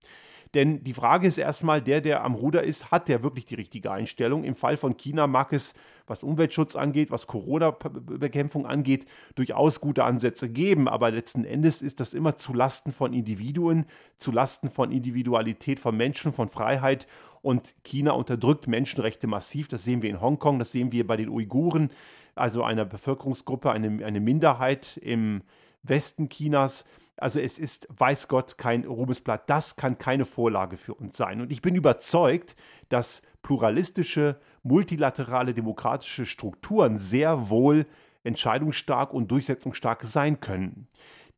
Denn 0.54 0.84
die 0.84 0.94
Frage 0.94 1.26
ist 1.26 1.36
erstmal, 1.36 1.82
der, 1.82 2.00
der 2.00 2.24
am 2.24 2.34
Ruder 2.34 2.62
ist, 2.62 2.92
hat 2.92 3.08
der 3.08 3.24
wirklich 3.24 3.44
die 3.44 3.56
richtige 3.56 3.90
Einstellung? 3.90 4.44
Im 4.44 4.54
Fall 4.54 4.76
von 4.76 4.96
China 4.96 5.26
mag 5.26 5.52
es, 5.52 5.74
was 6.06 6.22
Umweltschutz 6.22 6.76
angeht, 6.76 7.10
was 7.10 7.26
Corona-Bekämpfung 7.26 8.64
angeht, 8.64 9.06
durchaus 9.34 9.80
gute 9.80 10.04
Ansätze 10.04 10.48
geben. 10.48 10.88
Aber 10.88 11.10
letzten 11.10 11.44
Endes 11.44 11.82
ist 11.82 11.98
das 11.98 12.14
immer 12.14 12.36
zu 12.36 12.54
Lasten 12.54 12.92
von 12.92 13.12
Individuen, 13.12 13.86
zu 14.16 14.30
Lasten 14.30 14.70
von 14.70 14.92
Individualität 14.92 15.80
von 15.80 15.96
Menschen, 15.96 16.32
von 16.32 16.48
Freiheit. 16.48 17.08
Und 17.42 17.74
China 17.82 18.12
unterdrückt 18.12 18.68
Menschenrechte 18.68 19.26
massiv. 19.26 19.66
Das 19.66 19.82
sehen 19.82 20.02
wir 20.02 20.10
in 20.10 20.20
Hongkong, 20.20 20.60
das 20.60 20.70
sehen 20.70 20.92
wir 20.92 21.04
bei 21.04 21.16
den 21.16 21.28
Uiguren, 21.28 21.90
also 22.36 22.62
einer 22.62 22.84
Bevölkerungsgruppe, 22.84 23.72
eine, 23.72 24.04
eine 24.04 24.20
Minderheit 24.20 24.98
im 24.98 25.42
Westen 25.82 26.28
Chinas. 26.28 26.84
Also 27.16 27.38
es 27.38 27.58
ist, 27.58 27.86
weiß 27.90 28.28
Gott, 28.28 28.58
kein 28.58 28.84
Ruhmesblatt. 28.84 29.48
Das 29.48 29.76
kann 29.76 29.98
keine 29.98 30.24
Vorlage 30.24 30.76
für 30.76 30.94
uns 30.94 31.16
sein. 31.16 31.40
Und 31.40 31.52
ich 31.52 31.62
bin 31.62 31.74
überzeugt, 31.76 32.56
dass 32.88 33.22
pluralistische, 33.42 34.40
multilaterale 34.62 35.54
demokratische 35.54 36.26
Strukturen 36.26 36.98
sehr 36.98 37.50
wohl 37.50 37.86
entscheidungsstark 38.24 39.12
und 39.12 39.30
durchsetzungsstark 39.30 40.02
sein 40.02 40.40
können. 40.40 40.88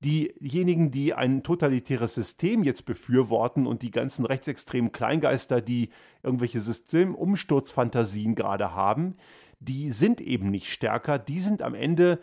Diejenigen, 0.01 0.91
die 0.91 1.15
ein 1.15 1.43
totalitäres 1.43 2.15
System 2.15 2.63
jetzt 2.63 2.85
befürworten 2.85 3.67
und 3.67 3.83
die 3.83 3.91
ganzen 3.91 4.25
rechtsextremen 4.25 4.93
Kleingeister, 4.93 5.61
die 5.61 5.89
irgendwelche 6.23 6.61
Systemumsturzfantasien 6.61 8.35
gerade 8.35 8.75
haben, 8.75 9.17
die 9.59 9.91
sind 9.91 10.21
eben 10.21 10.51
nicht 10.51 10.71
stärker, 10.71 11.19
die 11.19 11.41
sind 11.41 11.63
am 11.63 11.75
Ende 11.75 12.21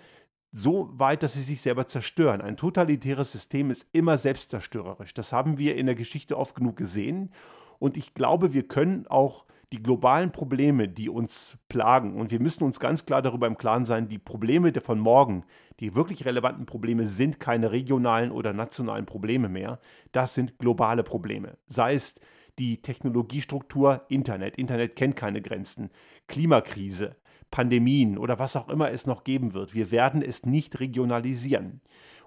so 0.55 0.87
weit, 0.93 1.23
dass 1.23 1.33
sie 1.33 1.41
sich 1.41 1.61
selber 1.61 1.87
zerstören. 1.87 2.39
Ein 2.39 2.57
totalitäres 2.57 3.31
System 3.31 3.71
ist 3.71 3.87
immer 3.91 4.19
selbstzerstörerisch. 4.19 5.15
Das 5.15 5.33
haben 5.33 5.57
wir 5.57 5.75
in 5.75 5.87
der 5.87 5.95
Geschichte 5.95 6.37
oft 6.37 6.55
genug 6.55 6.77
gesehen. 6.77 7.31
Und 7.79 7.97
ich 7.97 8.13
glaube, 8.13 8.53
wir 8.53 8.67
können 8.67 9.07
auch 9.07 9.45
die 9.73 9.81
globalen 9.81 10.31
Probleme, 10.31 10.87
die 10.87 11.09
uns 11.09 11.57
plagen, 11.67 12.15
und 12.21 12.29
wir 12.29 12.39
müssen 12.39 12.63
uns 12.63 12.79
ganz 12.79 13.07
klar 13.07 13.23
darüber 13.23 13.47
im 13.47 13.57
Klaren 13.57 13.85
sein, 13.85 14.07
die 14.07 14.19
Probleme 14.19 14.71
von 14.79 14.99
morgen, 14.99 15.43
die 15.79 15.95
wirklich 15.95 16.25
relevanten 16.25 16.67
Probleme 16.67 17.07
sind 17.07 17.39
keine 17.39 17.71
regionalen 17.71 18.31
oder 18.31 18.53
nationalen 18.53 19.07
Probleme 19.07 19.49
mehr. 19.49 19.79
Das 20.11 20.35
sind 20.35 20.59
globale 20.59 21.01
Probleme. 21.01 21.57
Sei 21.65 21.95
es 21.95 22.13
die 22.59 22.83
Technologiestruktur 22.83 24.05
Internet. 24.09 24.57
Internet 24.57 24.95
kennt 24.95 25.15
keine 25.15 25.41
Grenzen. 25.41 25.89
Klimakrise, 26.27 27.15
Pandemien 27.53 28.17
oder 28.17 28.39
was 28.39 28.55
auch 28.55 28.67
immer 28.67 28.89
es 28.89 29.05
noch 29.05 29.23
geben 29.23 29.53
wird. 29.53 29.75
Wir 29.75 29.91
werden 29.91 30.23
es 30.23 30.43
nicht 30.43 30.79
regionalisieren. 30.79 31.81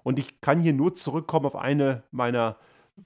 Und 0.05 0.21
ich 0.21 0.41
kann 0.41 0.61
hier 0.61 0.73
nur 0.73 0.95
zurückkommen 0.95 1.47
auf 1.47 1.57
eine 1.57 2.05
meiner 2.13 2.59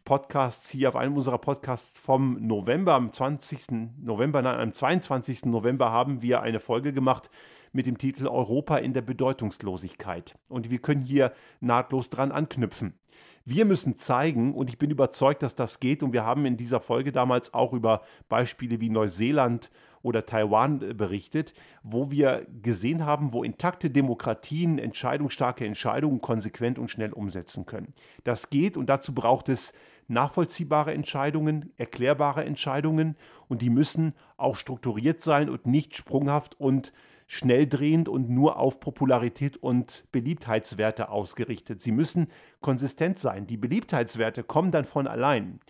Podcasts 0.04 0.68
hier, 0.68 0.90
auf 0.90 0.96
einem 0.96 1.16
unserer 1.16 1.38
Podcasts 1.38 1.98
vom 1.98 2.37
November, 2.46 2.92
am 2.92 3.11
20. 3.11 3.96
November, 4.02 4.42
nein, 4.42 4.61
am 4.61 4.74
22. 4.74 5.46
November 5.46 5.92
haben 5.92 6.20
wir 6.20 6.42
eine 6.42 6.61
Folge 6.61 6.92
gemacht 6.92 7.30
mit 7.72 7.87
dem 7.87 7.96
Titel 7.96 8.26
Europa 8.26 8.76
in 8.76 8.92
der 8.92 9.00
Bedeutungslosigkeit. 9.00 10.38
Und 10.50 10.70
wir 10.70 10.78
können 10.78 11.00
hier 11.00 11.33
nahtlos 11.61 12.11
dran 12.11 12.33
anknüpfen. 12.33 12.98
Wir 13.46 13.64
müssen 13.64 13.96
zeigen, 13.96 14.52
und 14.52 14.68
ich 14.68 14.76
bin 14.76 14.90
überzeugt, 14.90 15.42
dass 15.42 15.54
das 15.54 15.80
geht, 15.80 16.02
und 16.02 16.12
wir 16.12 16.26
haben 16.26 16.44
in 16.44 16.59
dieser 16.59 16.80
Folge 16.80 17.12
damals 17.12 17.54
auch 17.54 17.72
über 17.72 18.02
Beispiele 18.28 18.78
wie 18.80 18.90
Neuseeland 18.90 19.70
oder 20.03 20.27
Taiwan 20.27 20.83
äh, 20.83 20.95
berichtet, 20.95 21.55
wo 21.83 22.11
wir 22.11 22.47
gesehen 22.63 23.05
haben, 23.05 23.33
wo 23.33 23.43
intakte 23.43 23.91
Demokratien 23.91 24.79
entscheidungsstarke 24.79 25.65
Entscheidungen 25.65 26.21
konsequent 26.21 26.79
und 26.79 26.91
schnell 26.91 27.13
umsetzen 27.13 27.67
können. 27.67 27.93
Das 28.25 28.51
geht 28.51 28.77
und 28.77 28.89
dazu 28.89 29.15
braucht 29.15 29.49
es 29.49 29.73
nachvollziehbare 30.09 30.93
Entscheidungen, 30.93 31.73
erklärbare 31.77 32.45
Entscheidungen 32.45 33.17
und 33.49 33.63
die 33.63 33.71
müssen 33.71 34.15
auch 34.37 34.57
strukturiert 34.57 35.23
sein 35.23 35.49
und 35.49 35.67
nicht 35.67 35.95
sprunghaft 35.95 36.59
und 36.59 36.93
schnelldrehend 37.29 38.09
und 38.09 38.29
nur 38.29 38.59
auf 38.59 38.81
Popularität 38.81 39.57
und 39.57 40.05
Beliebtheitswerte 40.11 41.11
ausgerichtet. 41.11 41.81
Sie 41.81 41.93
müssen 41.93 42.27
konsistent 42.61 43.21
sein. 43.21 43.47
Die 43.47 43.57
Beliebtheitswerte 43.57 44.43
kommen 44.43 44.73
dann 44.73 44.85
von 44.85 45.07
allein. 45.07 45.61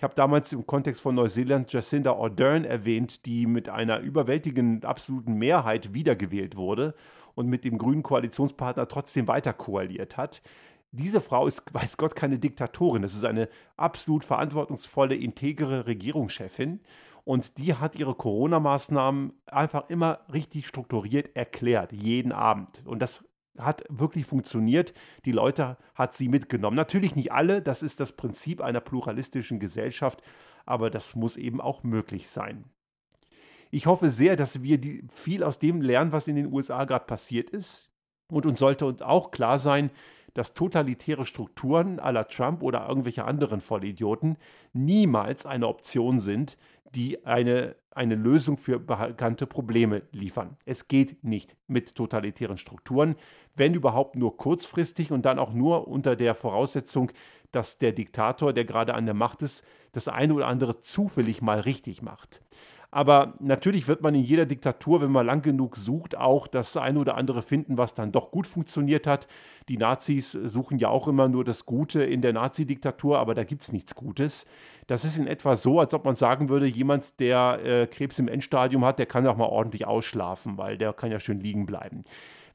Ich 0.00 0.02
habe 0.02 0.14
damals 0.14 0.50
im 0.54 0.66
Kontext 0.66 1.02
von 1.02 1.14
Neuseeland 1.14 1.70
Jacinda 1.70 2.14
Ardern 2.14 2.64
erwähnt, 2.64 3.26
die 3.26 3.44
mit 3.44 3.68
einer 3.68 3.98
überwältigenden 3.98 4.82
absoluten 4.82 5.34
Mehrheit 5.34 5.92
wiedergewählt 5.92 6.56
wurde 6.56 6.94
und 7.34 7.48
mit 7.48 7.64
dem 7.64 7.76
grünen 7.76 8.02
Koalitionspartner 8.02 8.88
trotzdem 8.88 9.28
weiter 9.28 9.52
koaliert 9.52 10.16
hat. 10.16 10.40
Diese 10.90 11.20
Frau 11.20 11.46
ist, 11.46 11.74
weiß 11.74 11.98
Gott, 11.98 12.16
keine 12.16 12.38
Diktatorin. 12.38 13.02
Das 13.02 13.14
ist 13.14 13.26
eine 13.26 13.50
absolut 13.76 14.24
verantwortungsvolle, 14.24 15.16
integere 15.16 15.86
Regierungschefin. 15.86 16.80
Und 17.24 17.58
die 17.58 17.74
hat 17.74 17.94
ihre 17.94 18.14
Corona-Maßnahmen 18.14 19.34
einfach 19.48 19.90
immer 19.90 20.20
richtig 20.32 20.66
strukturiert 20.66 21.36
erklärt, 21.36 21.92
jeden 21.92 22.32
Abend. 22.32 22.86
Und 22.86 23.00
das 23.00 23.22
hat 23.60 23.84
wirklich 23.88 24.26
funktioniert. 24.26 24.94
Die 25.24 25.32
Leute 25.32 25.76
hat 25.94 26.14
sie 26.14 26.28
mitgenommen. 26.28 26.76
Natürlich 26.76 27.16
nicht 27.16 27.32
alle, 27.32 27.62
das 27.62 27.82
ist 27.82 28.00
das 28.00 28.12
Prinzip 28.12 28.60
einer 28.60 28.80
pluralistischen 28.80 29.58
Gesellschaft, 29.58 30.22
aber 30.66 30.90
das 30.90 31.14
muss 31.14 31.36
eben 31.36 31.60
auch 31.60 31.82
möglich 31.82 32.28
sein. 32.28 32.64
Ich 33.70 33.86
hoffe 33.86 34.10
sehr, 34.10 34.36
dass 34.36 34.62
wir 34.62 34.78
die, 34.78 35.06
viel 35.12 35.44
aus 35.44 35.58
dem 35.58 35.80
lernen, 35.80 36.12
was 36.12 36.28
in 36.28 36.36
den 36.36 36.52
USA 36.52 36.84
gerade 36.84 37.04
passiert 37.04 37.50
ist. 37.50 37.90
Und 38.28 38.46
uns 38.46 38.58
sollte 38.58 38.86
uns 38.86 39.02
auch 39.02 39.30
klar 39.30 39.58
sein, 39.58 39.90
dass 40.34 40.54
totalitäre 40.54 41.26
Strukturen 41.26 41.98
aller 41.98 42.26
Trump 42.28 42.62
oder 42.62 42.88
irgendwelche 42.88 43.24
anderen 43.24 43.60
Vollidioten 43.60 44.36
niemals 44.72 45.46
eine 45.46 45.66
Option 45.66 46.20
sind, 46.20 46.56
die 46.94 47.24
eine, 47.24 47.76
eine 47.92 48.14
Lösung 48.14 48.56
für 48.56 48.78
bekannte 48.78 49.46
Probleme 49.46 50.02
liefern. 50.12 50.56
Es 50.64 50.88
geht 50.88 51.24
nicht 51.24 51.56
mit 51.66 51.94
totalitären 51.94 52.58
Strukturen, 52.58 53.16
wenn 53.56 53.74
überhaupt 53.74 54.16
nur 54.16 54.36
kurzfristig 54.36 55.10
und 55.10 55.22
dann 55.24 55.38
auch 55.38 55.52
nur 55.52 55.88
unter 55.88 56.16
der 56.16 56.34
Voraussetzung, 56.34 57.10
dass 57.50 57.78
der 57.78 57.92
Diktator, 57.92 58.52
der 58.52 58.64
gerade 58.64 58.94
an 58.94 59.06
der 59.06 59.14
Macht 59.14 59.42
ist, 59.42 59.64
das 59.92 60.08
eine 60.08 60.34
oder 60.34 60.46
andere 60.46 60.80
zufällig 60.80 61.42
mal 61.42 61.60
richtig 61.60 62.00
macht. 62.00 62.40
Aber 62.92 63.34
natürlich 63.38 63.86
wird 63.86 64.02
man 64.02 64.16
in 64.16 64.24
jeder 64.24 64.46
Diktatur, 64.46 65.00
wenn 65.00 65.12
man 65.12 65.24
lang 65.24 65.42
genug 65.42 65.76
sucht, 65.76 66.16
auch 66.16 66.48
das 66.48 66.76
eine 66.76 66.98
oder 66.98 67.16
andere 67.16 67.40
finden, 67.40 67.78
was 67.78 67.94
dann 67.94 68.10
doch 68.10 68.32
gut 68.32 68.48
funktioniert 68.48 69.06
hat. 69.06 69.28
Die 69.68 69.76
Nazis 69.76 70.32
suchen 70.32 70.78
ja 70.78 70.88
auch 70.88 71.06
immer 71.06 71.28
nur 71.28 71.44
das 71.44 71.66
Gute 71.66 72.02
in 72.02 72.20
der 72.20 72.32
Nazi-Diktatur, 72.32 73.20
aber 73.20 73.36
da 73.36 73.44
gibt 73.44 73.62
es 73.62 73.70
nichts 73.70 73.94
Gutes. 73.94 74.44
Das 74.88 75.04
ist 75.04 75.18
in 75.18 75.28
etwa 75.28 75.54
so, 75.54 75.78
als 75.78 75.94
ob 75.94 76.04
man 76.04 76.16
sagen 76.16 76.48
würde, 76.48 76.66
jemand, 76.66 77.20
der 77.20 77.60
äh, 77.64 77.86
Krebs 77.86 78.18
im 78.18 78.26
Endstadium 78.26 78.84
hat, 78.84 78.98
der 78.98 79.06
kann 79.06 79.24
auch 79.28 79.36
mal 79.36 79.44
ordentlich 79.44 79.86
ausschlafen, 79.86 80.58
weil 80.58 80.76
der 80.76 80.92
kann 80.92 81.12
ja 81.12 81.20
schön 81.20 81.38
liegen 81.38 81.66
bleiben. 81.66 82.02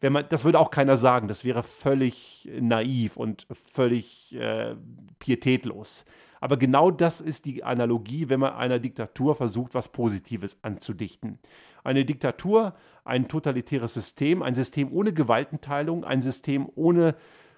Wenn 0.01 0.11
man, 0.11 0.25
das 0.27 0.43
würde 0.43 0.59
auch 0.59 0.69
keiner 0.69 0.97
sagen, 0.97 1.29
das 1.29 1.45
wäre 1.45 1.63
völlig 1.63 2.49
naiv 2.59 3.15
und 3.15 3.47
völlig 3.53 4.35
äh, 4.35 4.75
pietätlos. 5.19 6.03
Aber 6.45 6.57
genau 6.57 6.91
das 6.91 7.21
ist 7.21 7.45
die 7.45 7.63
Analogie, 7.63 8.29
wenn 8.29 8.39
man 8.39 8.53
einer 8.53 8.77
Diktatur 8.77 9.33
versucht, 9.33 9.73
was 9.73 9.89
Positives 9.89 10.59
anzudichten. 10.61 11.39
Eine 11.83 12.05
Diktatur, 12.05 12.75
ein 13.03 13.27
totalitäres 13.27 13.95
System, 13.95 14.43
ein 14.43 14.53
System 14.53 14.93
ohne 14.93 15.11
Gewaltenteilung, 15.11 16.05
ein 16.05 16.21
System 16.21 16.69
ohne 16.75 17.15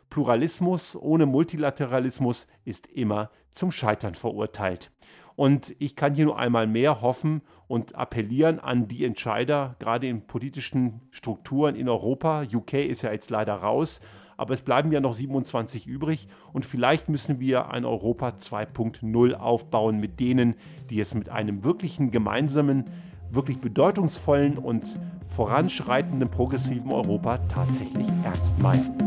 Pluralismus, 0.10 0.96
ohne 0.96 1.26
Multilateralismus 1.26 2.48
ist 2.64 2.88
immer 2.88 3.30
zum 3.52 3.74
Scheitern 3.74 4.16
verurteilt. 4.16 4.90
Und 5.36 5.76
ich 5.80 5.98
kann 5.98 6.16
hier 6.16 6.24
nur 6.24 6.40
einmal 6.40 6.66
mehr 6.66 7.02
hoffen 7.02 7.42
und 7.68 7.96
appellieren 7.96 8.58
an 8.58 8.88
die 8.88 9.04
Entscheider, 9.04 9.76
gerade 9.80 10.08
in 10.08 10.28
politischen 10.28 11.02
Strukturen 11.12 11.76
in 11.76 11.90
Europa. 11.90 12.44
UK 12.54 12.76
ist 12.76 13.02
ja 13.02 13.12
jetzt 13.12 13.32
leider 13.32 13.56
raus, 13.56 14.00
aber 14.38 14.54
es 14.54 14.62
bleiben 14.62 14.92
ja 14.92 15.02
noch 15.02 15.14
27 15.14 15.88
übrig 15.88 16.28
und 16.54 16.66
vielleicht 16.66 17.10
müssen 17.10 17.40
wir 17.40 17.72
ein 17.72 17.86
Europa 17.86 18.30
2.0 18.30 19.34
aufbauen 19.34 20.00
mit 20.00 20.20
denen, 20.20 20.56
die 20.90 21.00
es 21.00 21.14
mit 21.14 21.30
einem 21.30 21.64
wirklichen 21.64 22.12
gemeinsamen, 22.12 22.86
wirklich 23.32 23.60
bedeutungsvollen 23.60 24.58
und 24.58 24.96
voranschreitenden 25.28 26.30
progressiven 26.30 26.92
Europa 26.92 27.40
tatsächlich 27.50 28.08
ernst 28.24 28.58
meinen. 28.60 29.07